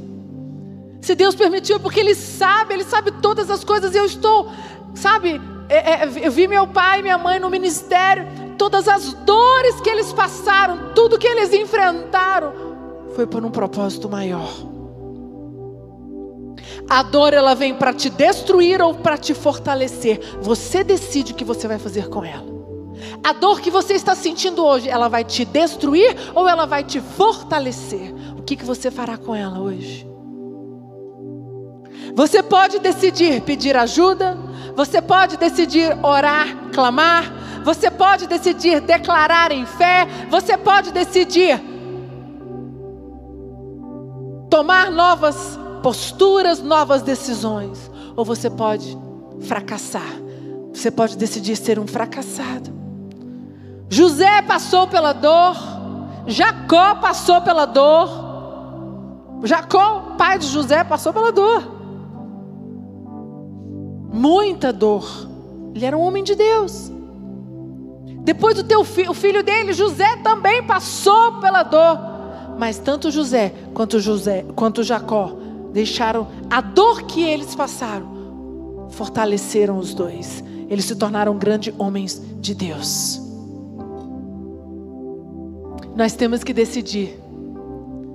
Se 1.05 1.13
Deus 1.13 1.35
permitiu, 1.35 1.75
é 1.75 1.79
porque 1.79 1.99
Ele 1.99 2.15
sabe, 2.15 2.73
Ele 2.73 2.83
sabe 2.83 3.11
todas 3.11 3.51
as 3.51 3.63
coisas. 3.63 3.93
Eu 3.93 4.05
estou, 4.05 4.49
sabe, 4.95 5.39
é, 5.69 6.03
é, 6.03 6.09
eu 6.23 6.31
vi 6.31 6.47
meu 6.47 6.65
pai 6.65 6.97
e 6.99 7.03
minha 7.03 7.15
mãe 7.15 7.39
no 7.39 7.47
ministério, 7.47 8.25
todas 8.57 8.87
as 8.87 9.13
dores 9.13 9.79
que 9.81 9.89
eles 9.91 10.11
passaram, 10.11 10.93
tudo 10.95 11.19
que 11.19 11.27
eles 11.27 11.53
enfrentaram, 11.53 12.53
foi 13.15 13.27
por 13.27 13.45
um 13.45 13.51
propósito 13.51 14.09
maior. 14.09 14.49
A 16.89 17.03
dor 17.03 17.35
ela 17.35 17.53
vem 17.53 17.75
para 17.75 17.93
te 17.93 18.09
destruir 18.09 18.81
ou 18.81 18.95
para 18.95 19.15
te 19.15 19.35
fortalecer. 19.35 20.19
Você 20.41 20.83
decide 20.83 21.33
o 21.33 21.35
que 21.35 21.45
você 21.45 21.67
vai 21.67 21.77
fazer 21.77 22.09
com 22.09 22.25
ela. 22.25 22.47
A 23.23 23.31
dor 23.31 23.61
que 23.61 23.69
você 23.69 23.93
está 23.93 24.15
sentindo 24.15 24.65
hoje, 24.65 24.89
ela 24.89 25.07
vai 25.07 25.23
te 25.23 25.45
destruir 25.45 26.15
ou 26.33 26.49
ela 26.49 26.65
vai 26.65 26.83
te 26.83 26.99
fortalecer? 26.99 28.11
O 28.35 28.41
que, 28.41 28.55
que 28.55 28.65
você 28.65 28.89
fará 28.89 29.19
com 29.19 29.35
ela 29.35 29.59
hoje? 29.59 30.14
Você 32.13 32.43
pode 32.43 32.79
decidir 32.79 33.41
pedir 33.41 33.75
ajuda, 33.75 34.37
você 34.75 35.01
pode 35.01 35.37
decidir 35.37 35.97
orar, 36.03 36.69
clamar, 36.73 37.31
você 37.63 37.89
pode 37.89 38.27
decidir 38.27 38.81
declarar 38.81 39.51
em 39.51 39.65
fé, 39.65 40.07
você 40.29 40.57
pode 40.57 40.91
decidir 40.91 41.59
tomar 44.49 44.91
novas 44.91 45.57
posturas, 45.81 46.61
novas 46.61 47.01
decisões, 47.01 47.89
ou 48.15 48.23
você 48.23 48.49
pode 48.49 48.97
fracassar. 49.41 50.13
Você 50.73 50.91
pode 50.91 51.17
decidir 51.17 51.55
ser 51.55 51.79
um 51.79 51.87
fracassado. 51.87 52.73
José 53.89 54.41
passou 54.41 54.87
pela 54.87 55.13
dor, 55.13 55.55
Jacó 56.27 56.95
passou 56.95 57.41
pela 57.41 57.65
dor. 57.65 58.25
Jacó, 59.43 60.15
pai 60.17 60.39
de 60.39 60.47
José, 60.47 60.83
passou 60.83 61.13
pela 61.13 61.31
dor 61.31 61.74
muita 64.15 64.71
dor. 64.71 65.05
Ele 65.75 65.85
era 65.85 65.97
um 65.97 66.01
homem 66.01 66.23
de 66.23 66.35
Deus. 66.35 66.91
Depois 68.21 68.55
do 68.55 68.63
teu 68.63 68.83
fi 68.83 69.07
o 69.07 69.13
filho 69.13 69.43
dele, 69.43 69.73
José 69.73 70.15
também 70.23 70.63
passou 70.63 71.33
pela 71.33 71.61
dor. 71.63 71.99
Mas 72.57 72.79
tanto 72.79 73.11
José 73.11 73.53
quanto 73.73 73.99
José 73.99 74.45
quanto 74.55 74.83
Jacó 74.83 75.35
deixaram 75.73 76.27
a 76.49 76.61
dor 76.61 77.03
que 77.03 77.21
eles 77.21 77.53
passaram, 77.53 78.87
fortaleceram 78.91 79.77
os 79.77 79.93
dois. 79.93 80.43
Eles 80.69 80.85
se 80.85 80.95
tornaram 80.95 81.37
grandes 81.37 81.73
homens 81.77 82.21
de 82.39 82.55
Deus. 82.55 83.21
Nós 85.95 86.13
temos 86.13 86.43
que 86.43 86.53
decidir 86.53 87.19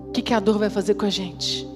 o 0.09 0.11
que, 0.13 0.23
que 0.23 0.35
a 0.35 0.41
dor 0.41 0.59
vai 0.59 0.71
fazer 0.71 0.95
com 0.95 1.07
a 1.07 1.11
gente. 1.11 1.69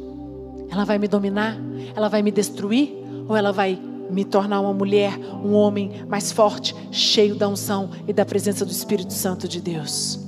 Ela 0.70 0.84
vai 0.84 0.98
me 0.98 1.06
dominar? 1.06 1.56
Ela 1.94 2.08
vai 2.08 2.22
me 2.22 2.30
destruir? 2.30 2.92
Ou 3.28 3.36
ela 3.36 3.52
vai 3.52 3.78
me 4.10 4.24
tornar 4.24 4.60
uma 4.60 4.72
mulher, 4.72 5.18
um 5.18 5.54
homem 5.54 6.04
mais 6.08 6.30
forte, 6.30 6.74
cheio 6.90 7.34
da 7.34 7.48
unção 7.48 7.90
e 8.06 8.12
da 8.12 8.24
presença 8.24 8.64
do 8.64 8.70
Espírito 8.70 9.12
Santo 9.12 9.48
de 9.48 9.60
Deus. 9.60 10.20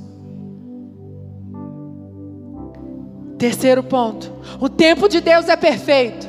Terceiro 3.39 3.83
ponto: 3.83 4.33
o 4.61 4.69
tempo 4.69 5.09
de 5.09 5.21
Deus 5.21 5.49
é 5.49 5.57
perfeito. 5.57 6.27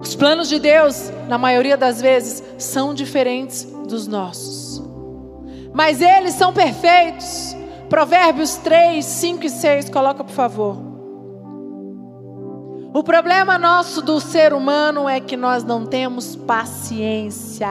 Os 0.00 0.14
planos 0.14 0.48
de 0.48 0.58
Deus, 0.58 1.10
na 1.28 1.38
maioria 1.38 1.76
das 1.76 2.00
vezes, 2.00 2.42
são 2.58 2.92
diferentes 2.92 3.64
dos 3.88 4.06
nossos, 4.06 4.82
mas 5.72 6.00
eles 6.00 6.34
são 6.34 6.52
perfeitos. 6.52 7.56
Provérbios 7.88 8.56
3, 8.56 9.04
5 9.04 9.46
e 9.46 9.50
6, 9.50 9.88
coloca 9.90 10.24
por 10.24 10.32
favor. 10.32 10.93
O 12.94 13.02
problema 13.02 13.58
nosso 13.58 14.00
do 14.00 14.20
ser 14.20 14.52
humano 14.52 15.08
é 15.08 15.18
que 15.18 15.36
nós 15.36 15.64
não 15.64 15.84
temos 15.84 16.36
paciência. 16.36 17.66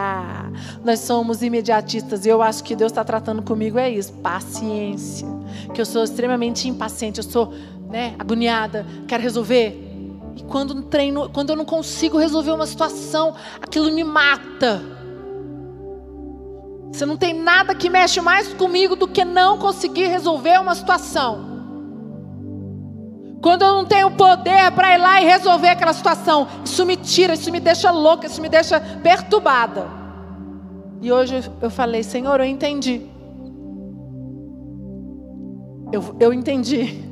Nós 0.83 0.99
somos 0.99 1.41
imediatistas. 1.41 2.25
E 2.25 2.29
eu 2.29 2.41
acho 2.41 2.61
que 2.61 2.75
Deus 2.75 2.91
está 2.91 3.05
tratando 3.05 3.41
comigo 3.41 3.79
é 3.79 3.89
isso, 3.89 4.11
paciência. 4.15 5.25
Que 5.73 5.79
eu 5.79 5.85
sou 5.85 6.03
extremamente 6.03 6.67
impaciente, 6.67 7.19
eu 7.19 7.23
sou 7.23 7.53
né, 7.89 8.15
agoniada, 8.19 8.85
quero 9.07 9.23
resolver. 9.23 9.69
E 10.35 10.43
quando, 10.43 10.81
treino, 10.83 11.29
quando 11.29 11.51
eu 11.51 11.55
não 11.55 11.63
consigo 11.63 12.17
resolver 12.17 12.51
uma 12.51 12.67
situação, 12.67 13.33
aquilo 13.61 13.89
me 13.93 14.03
mata. 14.03 14.81
Você 16.91 17.05
não 17.05 17.15
tem 17.15 17.33
nada 17.33 17.73
que 17.73 17.89
mexe 17.89 18.19
mais 18.19 18.53
comigo 18.53 18.97
do 18.97 19.07
que 19.07 19.23
não 19.23 19.57
conseguir 19.57 20.07
resolver 20.07 20.59
uma 20.59 20.75
situação. 20.75 21.52
Quando 23.43 23.63
eu 23.63 23.73
não 23.73 23.83
tenho 23.83 24.09
poder 24.11 24.71
para 24.71 24.95
ir 24.95 24.97
lá 24.97 25.21
e 25.21 25.25
resolver 25.25 25.67
aquela 25.67 25.91
situação, 25.91 26.47
isso 26.63 26.85
me 26.85 26.95
tira, 26.95 27.33
isso 27.33 27.51
me 27.51 27.59
deixa 27.59 27.91
louca, 27.91 28.25
isso 28.25 28.41
me 28.41 28.47
deixa 28.47 28.79
perturbada. 28.79 29.85
E 31.01 31.11
hoje 31.11 31.51
eu 31.61 31.69
falei, 31.69 32.03
Senhor, 32.03 32.39
eu 32.39 32.45
entendi. 32.45 33.01
Eu, 35.91 36.15
eu 36.21 36.31
entendi. 36.31 37.03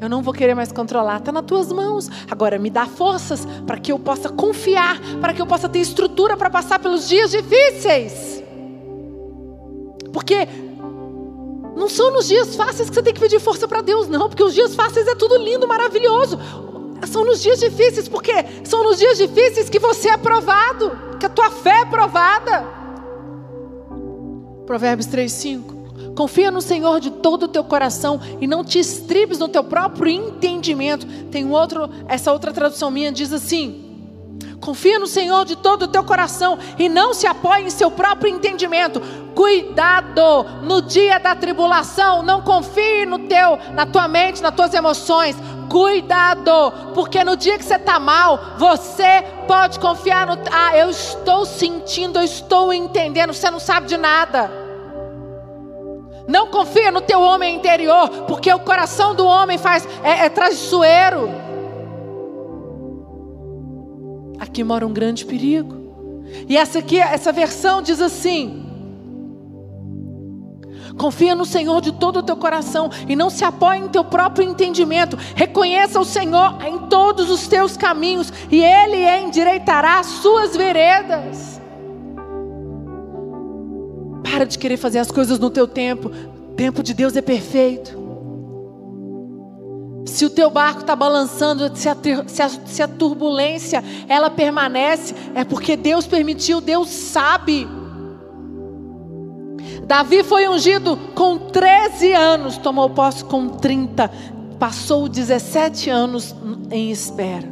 Eu 0.00 0.08
não 0.08 0.22
vou 0.22 0.32
querer 0.32 0.54
mais 0.54 0.72
controlar, 0.72 1.18
está 1.18 1.30
nas 1.30 1.44
tuas 1.44 1.70
mãos. 1.70 2.08
Agora 2.30 2.58
me 2.58 2.70
dá 2.70 2.86
forças 2.86 3.46
para 3.66 3.78
que 3.78 3.92
eu 3.92 3.98
possa 3.98 4.30
confiar, 4.30 4.98
para 5.20 5.34
que 5.34 5.42
eu 5.42 5.46
possa 5.46 5.68
ter 5.68 5.80
estrutura 5.80 6.34
para 6.34 6.48
passar 6.48 6.78
pelos 6.78 7.06
dias 7.06 7.30
difíceis. 7.30 8.42
Porque 10.14 10.48
não 11.86 11.90
são 11.90 12.10
nos 12.10 12.26
dias 12.26 12.56
fáceis 12.56 12.88
que 12.88 12.96
você 12.96 13.02
tem 13.02 13.14
que 13.14 13.20
pedir 13.20 13.38
força 13.38 13.68
para 13.68 13.80
Deus, 13.80 14.08
não, 14.08 14.28
porque 14.28 14.42
os 14.42 14.52
dias 14.52 14.74
fáceis 14.74 15.06
é 15.06 15.14
tudo 15.14 15.36
lindo, 15.36 15.68
maravilhoso. 15.68 16.36
São 17.06 17.24
nos 17.24 17.40
dias 17.40 17.60
difíceis, 17.60 18.08
porque 18.08 18.32
são 18.64 18.82
nos 18.82 18.98
dias 18.98 19.16
difíceis 19.16 19.70
que 19.70 19.78
você 19.78 20.08
é 20.08 20.16
provado, 20.16 20.98
que 21.20 21.26
a 21.26 21.28
tua 21.28 21.48
fé 21.48 21.82
é 21.82 21.84
provada. 21.84 22.66
Provérbios 24.66 25.06
3:5. 25.06 25.76
Confia 26.16 26.50
no 26.50 26.60
Senhor 26.60 26.98
de 26.98 27.10
todo 27.10 27.44
o 27.44 27.48
teu 27.48 27.62
coração 27.62 28.20
e 28.40 28.48
não 28.48 28.64
te 28.64 28.80
estribes 28.80 29.38
no 29.38 29.46
teu 29.46 29.62
próprio 29.62 30.10
entendimento. 30.10 31.06
Tem 31.30 31.44
um 31.44 31.52
outro, 31.52 31.88
essa 32.08 32.32
outra 32.32 32.52
tradução 32.52 32.90
minha 32.90 33.12
diz 33.12 33.32
assim: 33.32 33.84
Confia 34.60 34.98
no 34.98 35.06
Senhor 35.06 35.44
de 35.44 35.54
todo 35.54 35.82
o 35.82 35.88
teu 35.88 36.02
coração 36.02 36.58
e 36.76 36.88
não 36.88 37.14
se 37.14 37.28
apoie 37.28 37.62
em 37.62 37.70
seu 37.70 37.92
próprio 37.92 38.34
entendimento. 38.34 39.00
Cuidado 39.36 40.44
no 40.62 40.80
dia 40.80 41.20
da 41.20 41.34
tribulação, 41.34 42.22
não 42.22 42.40
confie 42.40 43.04
no 43.04 43.18
teu, 43.18 43.58
na 43.74 43.84
tua 43.84 44.08
mente, 44.08 44.42
nas 44.42 44.54
tuas 44.54 44.72
emoções. 44.72 45.36
Cuidado, 45.68 46.72
porque 46.94 47.22
no 47.22 47.36
dia 47.36 47.58
que 47.58 47.64
você 47.64 47.74
está 47.74 48.00
mal, 48.00 48.54
você 48.56 49.22
pode 49.46 49.78
confiar 49.78 50.26
no. 50.26 50.38
Ah, 50.50 50.74
eu 50.74 50.88
estou 50.88 51.44
sentindo, 51.44 52.18
eu 52.18 52.22
estou 52.22 52.72
entendendo, 52.72 53.34
você 53.34 53.50
não 53.50 53.60
sabe 53.60 53.86
de 53.86 53.98
nada. 53.98 54.50
Não 56.26 56.46
confia 56.46 56.90
no 56.90 57.02
teu 57.02 57.20
homem 57.20 57.56
interior, 57.56 58.08
porque 58.26 58.50
o 58.50 58.60
coração 58.60 59.14
do 59.14 59.26
homem 59.26 59.58
faz 59.58 59.86
é, 60.02 60.24
é 60.24 60.28
traiçoeiro. 60.30 61.28
Aqui 64.40 64.64
mora 64.64 64.86
um 64.86 64.94
grande 64.94 65.26
perigo. 65.26 66.24
E 66.48 66.56
essa 66.56 66.78
aqui, 66.78 66.98
essa 66.98 67.32
versão 67.32 67.82
diz 67.82 68.00
assim: 68.00 68.65
Confia 70.96 71.34
no 71.34 71.44
Senhor 71.44 71.80
de 71.80 71.92
todo 71.92 72.20
o 72.20 72.22
teu 72.22 72.36
coração 72.36 72.90
e 73.06 73.14
não 73.14 73.28
se 73.28 73.44
apoie 73.44 73.78
em 73.78 73.88
teu 73.88 74.04
próprio 74.04 74.48
entendimento. 74.48 75.16
Reconheça 75.34 76.00
o 76.00 76.04
Senhor 76.04 76.58
em 76.66 76.78
todos 76.88 77.30
os 77.30 77.46
teus 77.46 77.76
caminhos 77.76 78.32
e 78.50 78.62
Ele 78.62 79.06
endireitará 79.20 79.98
as 79.98 80.06
suas 80.06 80.56
veredas. 80.56 81.60
Para 84.22 84.44
de 84.44 84.58
querer 84.58 84.76
fazer 84.76 84.98
as 84.98 85.10
coisas 85.10 85.38
no 85.38 85.50
teu 85.50 85.68
tempo. 85.68 86.08
O 86.08 86.54
tempo 86.54 86.82
de 86.82 86.94
Deus 86.94 87.14
é 87.16 87.22
perfeito. 87.22 88.06
Se 90.06 90.24
o 90.24 90.30
teu 90.30 90.48
barco 90.48 90.80
está 90.80 90.96
balançando, 90.96 91.76
se 91.76 91.88
a, 91.88 91.96
se, 92.26 92.42
a, 92.42 92.48
se 92.48 92.82
a 92.82 92.88
turbulência 92.88 93.82
ela 94.08 94.30
permanece, 94.30 95.14
é 95.34 95.44
porque 95.44 95.76
Deus 95.76 96.06
permitiu, 96.06 96.60
Deus 96.60 96.88
sabe. 96.88 97.68
Davi 99.86 100.24
foi 100.24 100.48
ungido 100.48 100.96
com 101.14 101.38
13 101.38 102.12
anos, 102.12 102.58
tomou 102.58 102.90
posse 102.90 103.24
com 103.24 103.48
30, 103.48 104.10
passou 104.58 105.08
17 105.08 105.88
anos 105.88 106.34
em 106.72 106.90
espera. 106.90 107.48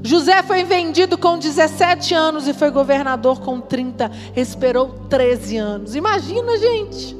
José 0.00 0.40
foi 0.44 0.62
vendido 0.62 1.18
com 1.18 1.36
17 1.36 2.14
anos 2.14 2.46
e 2.46 2.54
foi 2.54 2.70
governador 2.70 3.40
com 3.40 3.60
30, 3.60 4.08
esperou 4.36 4.88
13 5.10 5.56
anos. 5.56 5.96
Imagina, 5.96 6.56
gente. 6.56 7.16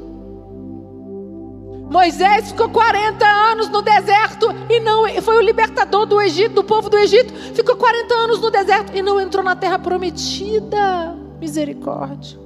Moisés 1.91 2.53
ficou 2.53 2.69
40 2.69 3.27
anos 3.27 3.69
no 3.69 3.83
deserto 3.83 4.47
e 4.71 4.79
não 4.79 5.09
foi 5.21 5.37
o 5.37 5.41
libertador 5.41 6.07
do 6.07 6.21
Egito, 6.21 6.55
do 6.55 6.65
povo 6.65 6.89
do 6.89 6.97
Egito. 6.97 7.35
Ficou 7.55 7.75
40 7.75 8.15
anos 8.15 8.41
no 8.41 8.53
deserto 8.53 8.97
e 8.97 9.03
não 9.03 9.21
entrou 9.21 9.43
na 9.43 9.57
terra 9.57 9.81
prometida. 9.81 11.17
Misericórdia. 11.41 12.44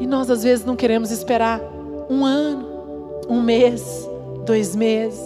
E 0.00 0.06
nós 0.06 0.30
às 0.30 0.42
vezes 0.42 0.64
não 0.64 0.76
queremos 0.76 1.10
esperar 1.10 1.60
um 2.10 2.24
ano, 2.24 2.66
um 3.28 3.40
mês, 3.40 4.08
dois 4.44 4.74
meses. 4.74 5.20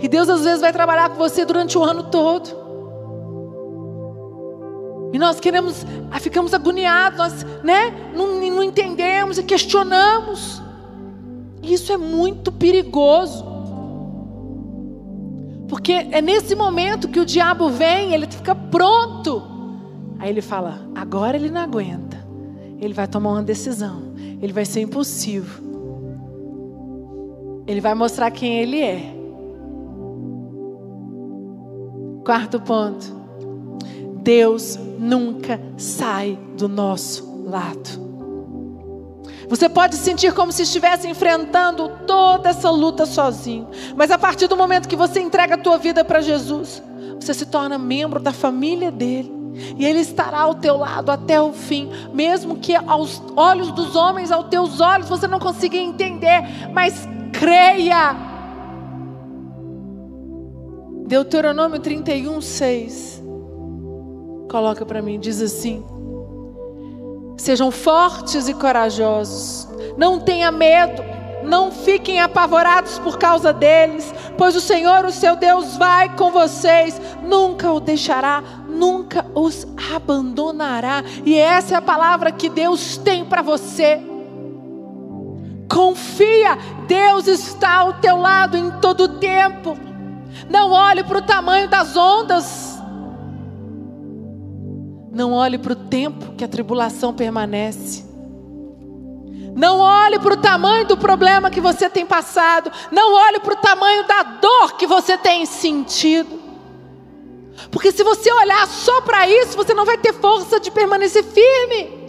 E 0.00 0.08
Deus 0.08 0.28
às 0.28 0.44
vezes 0.44 0.60
vai 0.60 0.72
trabalhar 0.72 1.08
com 1.08 1.16
você 1.16 1.44
durante 1.44 1.78
o 1.78 1.82
ano 1.82 2.04
todo. 2.04 2.66
E 5.12 5.18
nós 5.18 5.40
queremos, 5.40 5.86
ah, 6.10 6.20
ficamos 6.20 6.52
agoniados, 6.52 7.18
nós 7.18 7.44
né, 7.62 8.12
não, 8.14 8.38
não 8.40 8.62
entendemos 8.62 9.38
e 9.38 9.42
questionamos. 9.42 10.62
Isso 11.62 11.92
é 11.92 11.96
muito 11.96 12.52
perigoso. 12.52 13.44
Porque 15.68 15.92
é 15.92 16.20
nesse 16.20 16.54
momento 16.54 17.08
que 17.08 17.18
o 17.18 17.24
diabo 17.24 17.70
vem, 17.70 18.12
ele 18.12 18.26
fica 18.26 18.54
pronto 18.54 19.55
Aí 20.18 20.30
ele 20.30 20.42
fala: 20.42 20.88
agora 20.94 21.36
ele 21.36 21.50
não 21.50 21.60
aguenta. 21.60 22.24
Ele 22.80 22.94
vai 22.94 23.06
tomar 23.06 23.32
uma 23.32 23.42
decisão. 23.42 24.14
Ele 24.40 24.52
vai 24.52 24.64
ser 24.64 24.80
impulsivo. 24.80 25.64
Ele 27.66 27.80
vai 27.80 27.94
mostrar 27.94 28.30
quem 28.30 28.58
ele 28.58 28.80
é. 28.80 29.14
Quarto 32.24 32.60
ponto. 32.60 33.16
Deus 34.22 34.78
nunca 34.98 35.60
sai 35.76 36.38
do 36.56 36.68
nosso 36.68 37.44
lado. 37.44 38.06
Você 39.48 39.68
pode 39.68 39.96
sentir 39.96 40.34
como 40.34 40.50
se 40.50 40.62
estivesse 40.62 41.06
enfrentando 41.08 41.88
toda 42.06 42.50
essa 42.50 42.68
luta 42.68 43.06
sozinho, 43.06 43.68
mas 43.94 44.10
a 44.10 44.18
partir 44.18 44.48
do 44.48 44.56
momento 44.56 44.88
que 44.88 44.96
você 44.96 45.20
entrega 45.20 45.54
a 45.54 45.58
tua 45.58 45.78
vida 45.78 46.04
para 46.04 46.20
Jesus, 46.20 46.82
você 47.20 47.32
se 47.32 47.46
torna 47.46 47.78
membro 47.78 48.18
da 48.18 48.32
família 48.32 48.90
dele. 48.90 49.32
E 49.76 49.84
Ele 49.84 50.00
estará 50.00 50.40
ao 50.40 50.54
teu 50.54 50.76
lado 50.76 51.10
até 51.10 51.40
o 51.40 51.52
fim, 51.52 51.90
mesmo 52.12 52.56
que 52.56 52.74
aos 52.74 53.22
olhos 53.34 53.70
dos 53.72 53.96
homens, 53.96 54.30
aos 54.30 54.48
teus 54.48 54.80
olhos, 54.80 55.08
você 55.08 55.26
não 55.26 55.38
consiga 55.38 55.76
entender, 55.76 56.42
mas 56.72 57.08
creia. 57.32 58.16
Deuteronômio 61.06 61.78
31, 61.78 62.40
6. 62.40 63.22
Coloca 64.50 64.84
para 64.84 65.00
mim, 65.00 65.18
diz 65.18 65.40
assim: 65.40 65.84
Sejam 67.36 67.70
fortes 67.70 68.48
e 68.48 68.54
corajosos, 68.54 69.68
não 69.96 70.18
tenha 70.18 70.50
medo, 70.50 71.02
não 71.44 71.70
fiquem 71.70 72.20
apavorados 72.20 72.98
por 72.98 73.18
causa 73.18 73.52
deles, 73.52 74.12
pois 74.36 74.56
o 74.56 74.60
Senhor, 74.60 75.04
o 75.04 75.12
seu 75.12 75.36
Deus, 75.36 75.76
vai 75.76 76.14
com 76.16 76.30
vocês, 76.30 77.00
nunca 77.22 77.70
o 77.72 77.80
deixará, 77.80 78.42
nunca 78.76 79.26
os 79.34 79.66
abandonará. 79.94 81.02
E 81.24 81.36
essa 81.36 81.74
é 81.74 81.76
a 81.78 81.82
palavra 81.82 82.30
que 82.30 82.48
Deus 82.48 82.96
tem 82.96 83.24
para 83.24 83.42
você. 83.42 84.00
Confia, 85.68 86.56
Deus 86.86 87.26
está 87.26 87.78
ao 87.78 87.94
teu 87.94 88.18
lado 88.18 88.56
em 88.56 88.70
todo 88.80 89.04
o 89.04 89.08
tempo. 89.18 89.76
Não 90.48 90.70
olhe 90.70 91.02
para 91.02 91.18
o 91.18 91.22
tamanho 91.22 91.68
das 91.68 91.96
ondas. 91.96 92.78
Não 95.10 95.32
olhe 95.32 95.58
para 95.58 95.72
o 95.72 95.76
tempo 95.76 96.34
que 96.34 96.44
a 96.44 96.48
tribulação 96.48 97.12
permanece. 97.12 98.04
Não 99.56 99.78
olhe 99.78 100.18
para 100.18 100.34
o 100.34 100.36
tamanho 100.36 100.86
do 100.86 100.98
problema 100.98 101.50
que 101.50 101.62
você 101.62 101.88
tem 101.88 102.04
passado. 102.04 102.70
Não 102.92 103.14
olhe 103.14 103.40
para 103.40 103.54
o 103.54 103.56
tamanho 103.56 104.06
da 104.06 104.22
dor 104.22 104.76
que 104.76 104.86
você 104.86 105.16
tem 105.16 105.46
sentido. 105.46 106.45
Porque 107.70 107.92
se 107.92 108.02
você 108.02 108.32
olhar 108.32 108.66
só 108.66 109.00
para 109.00 109.28
isso, 109.28 109.56
você 109.56 109.74
não 109.74 109.84
vai 109.84 109.98
ter 109.98 110.12
força 110.12 110.60
de 110.60 110.70
permanecer 110.70 111.24
firme. 111.24 112.06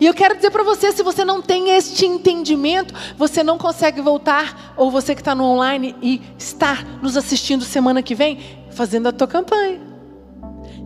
E 0.00 0.06
eu 0.06 0.14
quero 0.14 0.36
dizer 0.36 0.50
para 0.50 0.62
você: 0.62 0.92
se 0.92 1.02
você 1.02 1.24
não 1.24 1.42
tem 1.42 1.70
este 1.70 2.06
entendimento, 2.06 2.94
você 3.16 3.42
não 3.42 3.58
consegue 3.58 4.00
voltar, 4.00 4.74
ou 4.76 4.90
você 4.90 5.14
que 5.14 5.20
está 5.20 5.34
no 5.34 5.44
online 5.44 5.94
e 6.00 6.22
está 6.38 6.78
nos 7.02 7.16
assistindo 7.16 7.64
semana 7.64 8.02
que 8.02 8.14
vem, 8.14 8.38
fazendo 8.70 9.08
a 9.08 9.12
tua 9.12 9.26
campanha. 9.26 9.80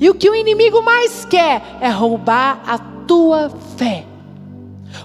E 0.00 0.08
o 0.08 0.14
que 0.14 0.28
o 0.28 0.34
inimigo 0.34 0.82
mais 0.82 1.24
quer 1.24 1.62
é 1.80 1.88
roubar 1.88 2.62
a 2.66 2.78
tua 3.06 3.50
fé. 3.76 4.06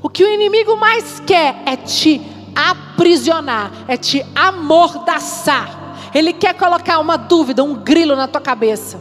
O 0.01 0.09
que 0.09 0.23
o 0.23 0.29
inimigo 0.29 0.75
mais 0.75 1.19
quer 1.19 1.61
é 1.65 1.75
te 1.75 2.21
aprisionar, 2.55 3.71
é 3.87 3.97
te 3.97 4.25
amordaçar. 4.35 5.86
Ele 6.17 6.33
quer 6.33 6.55
colocar 6.55 6.97
uma 6.97 7.15
dúvida, 7.15 7.63
um 7.63 7.75
grilo 7.75 8.15
na 8.15 8.27
tua 8.27 8.41
cabeça. 8.41 8.99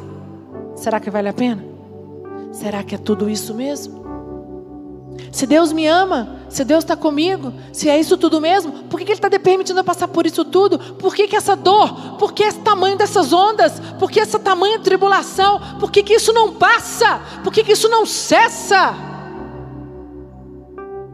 Será 0.75 1.01
que 1.01 1.09
vale 1.09 1.31
a 1.31 1.33
pena? 1.33 1.65
Será 2.53 2.83
que 2.83 2.95
é 2.95 2.99
tudo 2.99 3.31
isso 3.31 3.55
mesmo? 3.55 4.05
Se 5.33 5.47
Deus 5.47 5.73
me 5.73 5.87
ama, 5.87 6.41
se 6.51 6.63
Deus 6.63 6.85
está 6.85 6.95
comigo, 6.95 7.55
se 7.73 7.89
é 7.89 7.99
isso 7.99 8.19
tudo 8.19 8.39
mesmo, 8.39 8.71
por 8.91 8.99
que, 8.99 9.07
que 9.07 9.13
Ele 9.13 9.19
está 9.19 9.31
permitindo 9.31 9.81
eu 9.81 9.85
passar 9.85 10.09
por 10.09 10.27
isso 10.27 10.45
tudo? 10.45 10.79
Por 10.79 11.15
que, 11.15 11.27
que 11.27 11.35
essa 11.35 11.57
dor? 11.57 12.19
Por 12.19 12.35
que 12.35 12.43
esse 12.43 12.59
tamanho 12.59 12.99
dessas 12.99 13.33
ondas? 13.33 13.81
Por 13.99 14.11
que 14.11 14.21
essa 14.21 14.39
tamanha 14.39 14.79
tribulação? 14.79 15.59
Por 15.81 15.91
que, 15.91 16.03
que 16.03 16.17
isso 16.17 16.35
não 16.35 16.53
passa? 16.53 17.19
Por 17.43 17.51
que, 17.51 17.65
que 17.65 17.73
isso 17.73 17.89
não 17.89 18.05
cessa? 18.05 18.95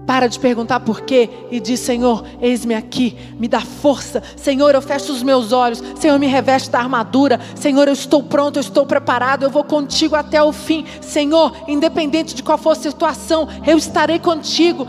Para 0.07 0.27
de 0.27 0.38
perguntar 0.38 0.81
por 0.81 1.03
quê 1.03 1.29
e 1.51 1.61
diz: 1.61 1.79
Senhor, 1.81 2.25
eis-me 2.41 2.75
aqui, 2.75 3.17
me 3.38 3.47
dá 3.47 3.61
força. 3.61 4.23
Senhor, 4.37 4.75
eu 4.75 4.83
fecho 4.83 5.12
os 5.12 5.23
meus 5.23 5.53
olhos. 5.53 5.83
Senhor, 5.99 6.19
me 6.19 6.27
reveste 6.27 6.71
da 6.71 6.81
armadura. 6.81 7.41
Senhor, 7.55 7.87
eu 7.87 7.95
estou 7.95 8.23
pronto, 8.23 8.57
eu 8.57 8.61
estou 8.61 8.85
preparado. 8.85 9.45
Eu 9.45 9.51
vou 9.51 9.62
contigo 9.62 10.17
até 10.17 10.43
o 10.43 10.53
fim. 10.53 10.85
Senhor, 11.01 11.55
independente 11.69 12.35
de 12.35 12.43
qual 12.43 12.59
for 12.59 12.71
a 12.71 12.75
situação, 12.75 13.49
eu 13.65 13.79
estarei 13.79 14.19
contigo. 14.19 14.87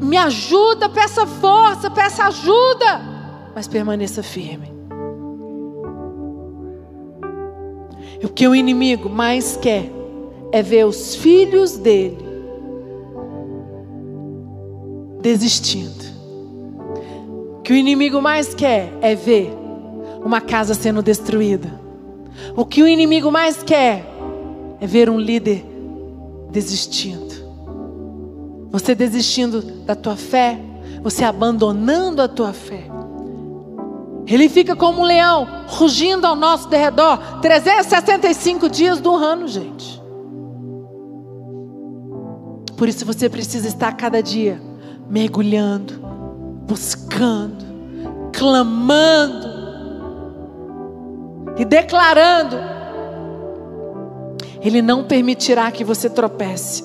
Me 0.00 0.16
ajuda, 0.16 0.88
peça 0.88 1.26
força, 1.26 1.90
peça 1.90 2.24
ajuda, 2.24 3.00
mas 3.54 3.66
permaneça 3.66 4.22
firme. 4.22 4.72
O 8.22 8.28
que 8.28 8.46
o 8.46 8.54
inimigo 8.54 9.08
mais 9.08 9.56
quer 9.56 9.90
é 10.52 10.62
ver 10.62 10.86
os 10.86 11.16
filhos 11.16 11.76
dele 11.76 12.31
desistindo. 15.22 16.04
O 17.58 17.62
que 17.62 17.72
o 17.72 17.76
inimigo 17.76 18.20
mais 18.20 18.52
quer 18.52 18.92
é 19.00 19.14
ver 19.14 19.56
uma 20.24 20.40
casa 20.40 20.74
sendo 20.74 21.00
destruída. 21.00 21.80
O 22.56 22.66
que 22.66 22.82
o 22.82 22.88
inimigo 22.88 23.30
mais 23.30 23.62
quer 23.62 24.04
é 24.80 24.86
ver 24.86 25.08
um 25.08 25.18
líder 25.18 25.64
desistindo. 26.50 27.32
Você 28.72 28.94
desistindo 28.94 29.62
da 29.62 29.94
tua 29.94 30.16
fé, 30.16 30.58
você 31.02 31.24
abandonando 31.24 32.20
a 32.20 32.26
tua 32.26 32.52
fé. 32.52 32.90
Ele 34.26 34.48
fica 34.48 34.74
como 34.74 35.02
um 35.02 35.04
leão, 35.04 35.46
rugindo 35.68 36.26
ao 36.26 36.34
nosso 36.34 36.68
derredor, 36.68 37.18
365 37.40 38.68
dias 38.68 39.00
do 39.00 39.14
ano, 39.14 39.46
gente. 39.46 40.02
Por 42.76 42.88
isso 42.88 43.04
você 43.04 43.28
precisa 43.28 43.68
estar 43.68 43.92
cada 43.92 44.20
dia 44.20 44.71
mergulhando, 45.12 45.92
buscando, 46.66 47.62
clamando 48.32 49.46
e 51.58 51.66
declarando. 51.66 52.56
Ele 54.62 54.80
não 54.80 55.04
permitirá 55.04 55.70
que 55.70 55.84
você 55.84 56.08
tropece. 56.08 56.82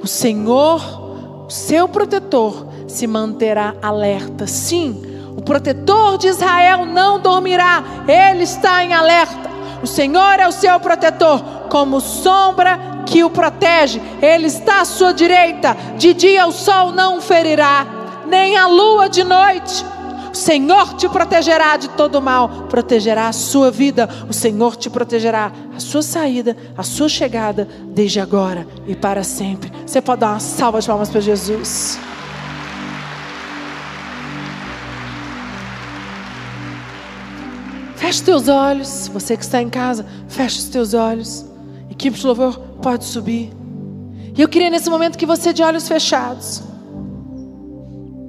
O 0.00 0.06
Senhor, 0.06 1.46
o 1.46 1.50
seu 1.50 1.88
protetor, 1.88 2.68
se 2.86 3.08
manterá 3.08 3.74
alerta. 3.82 4.46
Sim, 4.46 5.02
o 5.36 5.42
protetor 5.42 6.16
de 6.16 6.28
Israel 6.28 6.86
não 6.86 7.18
dormirá, 7.18 7.82
ele 8.06 8.44
está 8.44 8.84
em 8.84 8.94
alerta. 8.94 9.57
O 9.82 9.86
Senhor 9.86 10.40
é 10.40 10.48
o 10.48 10.52
seu 10.52 10.78
protetor, 10.80 11.40
como 11.68 12.00
sombra 12.00 12.78
que 13.06 13.24
o 13.24 13.30
protege, 13.30 14.00
ele 14.20 14.46
está 14.46 14.82
à 14.82 14.84
sua 14.84 15.12
direita. 15.12 15.76
De 15.96 16.12
dia 16.12 16.46
o 16.46 16.52
sol 16.52 16.92
não 16.92 17.20
ferirá, 17.20 17.86
nem 18.26 18.56
a 18.56 18.66
lua 18.66 19.08
de 19.08 19.24
noite. 19.24 19.84
O 20.32 20.36
Senhor 20.36 20.94
te 20.94 21.08
protegerá 21.08 21.76
de 21.76 21.88
todo 21.90 22.20
mal, 22.20 22.48
protegerá 22.68 23.28
a 23.28 23.32
sua 23.32 23.70
vida. 23.70 24.08
O 24.28 24.32
Senhor 24.32 24.76
te 24.76 24.90
protegerá 24.90 25.50
a 25.74 25.80
sua 25.80 26.02
saída, 26.02 26.56
a 26.76 26.82
sua 26.82 27.08
chegada, 27.08 27.66
desde 27.86 28.20
agora 28.20 28.66
e 28.86 28.94
para 28.94 29.24
sempre. 29.24 29.72
Você 29.86 30.00
pode 30.00 30.20
dar 30.20 30.32
uma 30.32 30.40
salva 30.40 30.80
de 30.80 30.86
palmas 30.86 31.08
para 31.08 31.20
Jesus. 31.20 31.98
Feche 38.08 38.22
teus 38.22 38.48
olhos, 38.48 39.10
você 39.12 39.36
que 39.36 39.44
está 39.44 39.60
em 39.60 39.68
casa, 39.68 40.06
feche 40.28 40.60
os 40.60 40.64
teus 40.64 40.94
olhos. 40.94 41.44
Equipe 41.90 42.18
de 42.18 42.26
louvor 42.26 42.58
pode 42.80 43.04
subir. 43.04 43.52
E 44.34 44.40
eu 44.40 44.48
queria 44.48 44.70
nesse 44.70 44.88
momento 44.88 45.18
que 45.18 45.26
você 45.26 45.52
de 45.52 45.62
olhos 45.62 45.86
fechados, 45.86 46.62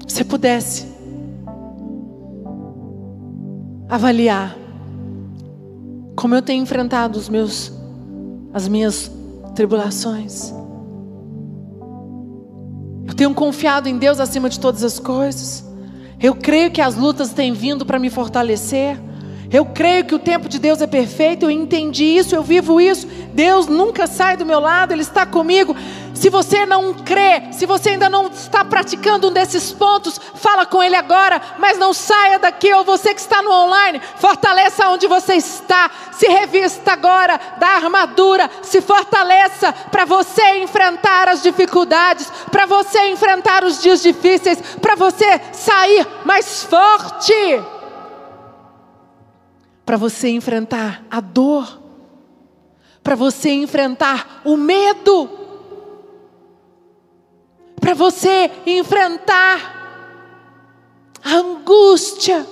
você 0.05 0.25
pudesse 0.25 0.85
avaliar 3.87 4.53
como 6.13 6.35
eu 6.35 6.41
tenho 6.41 6.61
enfrentado 6.61 7.17
os 7.17 7.29
meus 7.29 7.71
as 8.53 8.67
minhas 8.67 9.09
tribulações. 9.55 10.53
Eu 13.07 13.13
tenho 13.13 13.33
confiado 13.33 13.87
em 13.87 13.97
Deus 13.97 14.19
acima 14.19 14.49
de 14.49 14.59
todas 14.59 14.83
as 14.83 14.99
coisas. 14.99 15.63
Eu 16.21 16.35
creio 16.35 16.69
que 16.69 16.81
as 16.81 16.95
lutas 16.95 17.29
têm 17.31 17.53
vindo 17.53 17.85
para 17.85 17.97
me 17.97 18.09
fortalecer. 18.09 19.07
Eu 19.51 19.65
creio 19.65 20.05
que 20.05 20.13
o 20.13 20.19
tempo 20.19 20.47
de 20.47 20.59
Deus 20.59 20.79
é 20.79 20.85
perfeito, 20.85 21.45
eu 21.45 21.51
entendi 21.51 22.03
isso, 22.03 22.35
eu 22.35 22.43
vivo 22.43 22.79
isso. 22.79 23.07
Deus 23.33 23.65
nunca 23.65 24.05
sai 24.05 24.37
do 24.37 24.45
meu 24.45 24.59
lado, 24.59 24.91
Ele 24.91 25.01
está 25.01 25.25
comigo. 25.25 25.75
Se 26.13 26.29
você 26.29 26.67
não 26.67 26.93
crê, 26.93 27.51
se 27.51 27.65
você 27.65 27.91
ainda 27.91 28.09
não 28.09 28.27
está 28.27 28.63
praticando 28.63 29.29
um 29.29 29.31
desses 29.31 29.71
pontos, 29.71 30.21
fala 30.35 30.67
com 30.67 30.83
Ele 30.83 30.95
agora, 30.95 31.41
mas 31.57 31.79
não 31.79 31.93
saia 31.93 32.37
daqui, 32.37 32.71
ou 32.71 32.83
você 32.83 33.11
que 33.11 33.21
está 33.21 33.41
no 33.41 33.51
online, 33.51 33.99
fortaleça 34.17 34.87
onde 34.89 35.07
você 35.07 35.35
está, 35.35 35.89
se 36.11 36.27
revista 36.27 36.91
agora 36.91 37.39
da 37.57 37.69
armadura, 37.69 38.51
se 38.61 38.81
fortaleça 38.81 39.73
para 39.89 40.05
você 40.05 40.59
enfrentar 40.59 41.27
as 41.27 41.41
dificuldades, 41.41 42.31
para 42.51 42.67
você 42.67 43.09
enfrentar 43.09 43.63
os 43.63 43.81
dias 43.81 44.03
difíceis, 44.03 44.61
para 44.79 44.93
você 44.93 45.41
sair 45.53 46.05
mais 46.23 46.63
forte 46.63 47.33
para 49.89 49.97
você 49.97 50.29
enfrentar 50.29 51.03
a 51.09 51.19
dor, 51.19 51.81
para 53.01 53.15
você 53.15 53.49
enfrentar 53.49 54.43
o 54.45 54.55
medo, 54.55 55.27
para 57.81 57.95
você 57.95 58.51
enfrentar 58.67 60.37
a 61.23 61.33
angústia. 61.37 62.45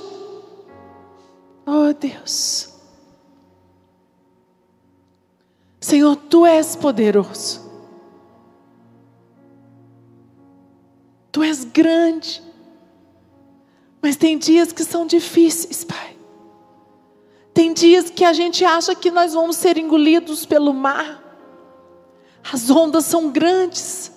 Oh 1.64 1.94
Deus, 1.94 2.74
Senhor, 5.80 6.16
tu 6.16 6.44
és 6.44 6.76
poderoso, 6.76 7.62
tu 11.32 11.44
és 11.44 11.64
grande, 11.66 12.42
mas 14.02 14.16
tem 14.16 14.40
dias 14.40 14.72
que 14.72 14.84
são 14.84 15.06
difíceis, 15.06 15.84
Pai. 15.84 16.17
Tem 17.58 17.74
dias 17.74 18.12
que 18.12 18.24
a 18.24 18.34
gente 18.34 18.64
acha 18.64 18.94
que 18.94 19.10
nós 19.10 19.34
vamos 19.34 19.56
ser 19.56 19.80
engolidos 19.80 20.46
pelo 20.46 20.72
mar. 20.72 21.24
As 22.54 22.70
ondas 22.70 23.06
são 23.06 23.32
grandes. 23.32 24.12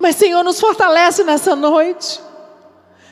Mas, 0.00 0.16
Senhor, 0.16 0.42
nos 0.42 0.58
fortalece 0.58 1.22
nessa 1.22 1.54
noite. 1.54 2.20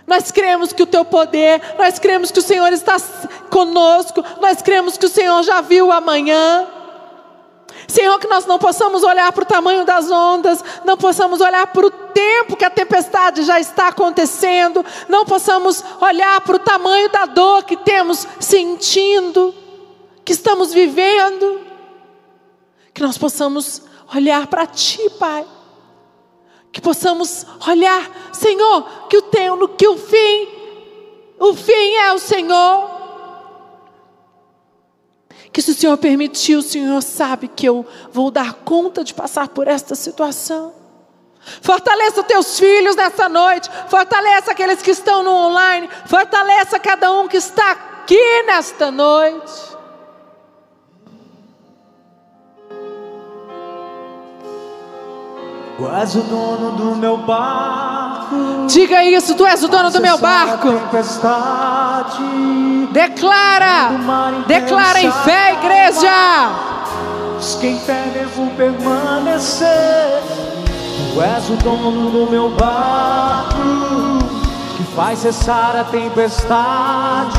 Nós 0.09 0.33
cremos 0.33 0.73
que 0.73 0.83
o 0.83 0.87
teu 0.87 1.05
poder, 1.05 1.63
nós 1.79 2.01
cremos 2.01 2.33
que 2.33 2.41
o 2.41 2.43
Senhor 2.43 2.73
está 2.73 2.97
conosco, 3.49 4.25
nós 4.41 4.61
cremos 4.61 4.99
que 4.99 5.07
o 5.07 5.09
Senhor 5.09 5.45
já 5.45 5.61
viu 5.61 5.93
amanhã. 5.93 6.67
Senhor, 7.89 8.19
que 8.19 8.27
nós 8.27 8.47
não 8.47 8.59
possamos 8.59 9.03
olhar 9.03 9.33
para 9.33 9.43
o 9.43 9.47
tamanho 9.47 9.85
das 9.85 10.11
ondas, 10.11 10.63
não 10.85 10.97
possamos 10.97 11.41
olhar 11.41 11.67
para 11.69 11.87
o 11.87 11.91
tempo 11.91 12.57
que 12.57 12.65
a 12.65 12.71
tempestade 12.71 13.43
já 13.43 13.61
está 13.61 13.89
acontecendo, 13.89 14.85
não 15.09 15.25
possamos 15.25 15.85
olhar 16.01 16.41
para 16.41 16.57
o 16.57 16.59
tamanho 16.59 17.09
da 17.11 17.27
dor 17.27 17.65
que 17.65 17.77
temos 17.77 18.27
sentindo, 18.41 19.55
que 20.25 20.33
estamos 20.33 20.73
vivendo, 20.73 21.61
que 22.93 23.03
nós 23.03 23.17
possamos 23.17 23.83
olhar 24.15 24.47
para 24.49 24.67
Ti, 24.67 25.09
Pai, 25.19 25.47
que 26.73 26.81
possamos 26.81 27.47
olhar, 27.69 28.11
Senhor, 28.33 29.09
que 29.09 29.17
o 29.17 29.23
tempo, 29.23 29.69
que 29.69 29.87
o 29.87 29.97
fim, 29.97 30.49
o 31.39 31.55
fim 31.55 31.95
é 31.95 32.13
o 32.13 32.19
Senhor 32.19 32.96
que 35.57 35.63
se 35.63 35.71
o 35.71 35.75
Senhor 35.75 35.97
permitiu, 35.97 36.59
o 36.59 36.63
Senhor 36.63 37.03
sabe 37.03 37.49
que 37.49 37.67
eu 37.67 37.87
vou 38.13 38.31
dar 38.31 38.53
conta 38.53 39.03
de 39.03 39.15
passar 39.15 39.49
por 39.49 39.67
esta 39.67 39.95
situação. 39.95 40.75
Fortaleça 41.63 42.23
teus 42.23 42.59
filhos 42.59 42.95
nessa 42.95 43.27
noite, 43.27 43.71
fortaleça 43.89 44.51
aqueles 44.51 44.83
que 44.83 44.91
estão 44.91 45.23
no 45.23 45.31
online, 45.31 45.89
fortaleça 46.05 46.79
cada 46.79 47.11
um 47.11 47.27
que 47.27 47.39
está 47.39 47.71
aqui 47.71 48.43
nesta 48.43 48.91
noite. 48.91 49.51
És 56.03 56.15
o 56.17 56.21
dono 56.21 56.73
do 56.73 56.97
meu 56.97 57.17
barco. 57.17 58.06
Diga 58.69 59.05
isso, 59.05 59.35
tu 59.35 59.47
és 59.47 59.63
o 59.63 59.69
dono 59.69 59.91
do 59.91 60.01
meu 60.01 60.19
barco. 60.19 60.69
Declara, 62.93 63.91
declara 64.47 65.01
em 65.01 65.13
fé, 65.13 65.53
igreja. 65.53 66.51
Diz 67.39 67.55
que 67.57 67.67
em 67.69 67.79
fé 67.81 68.11
devo 68.15 68.51
permanecer. 68.57 70.23
Tu 71.15 71.21
és 71.23 71.49
o 71.51 71.57
dono 71.57 72.11
do 72.11 72.31
meu 72.31 72.51
barco, 72.51 73.59
que 74.77 74.85
faz 74.95 75.19
cessar 75.21 75.77
a 75.77 75.85
tempestade. 75.85 77.39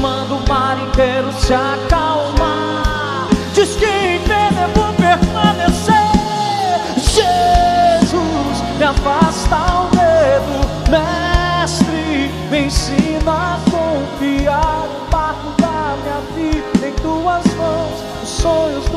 Manda 0.00 0.34
o 0.34 0.48
mar 0.48 0.76
inteiro 0.88 1.32
se 1.32 1.54
acalmar. 1.54 3.28
Diz 3.54 3.74
que 3.76 3.86
em 3.86 4.18
fé 4.20 4.48
devo 4.52 4.92
permanecer. 4.94 5.97
Confiar 14.48 14.88
no 14.88 15.10
barco 15.10 15.52
da 15.60 15.96
minha 16.02 16.20
vida 16.34 16.88
em 16.88 16.92
tuas 16.94 17.44
mãos, 17.54 18.02
os 18.22 18.28
sonhos 18.28 18.87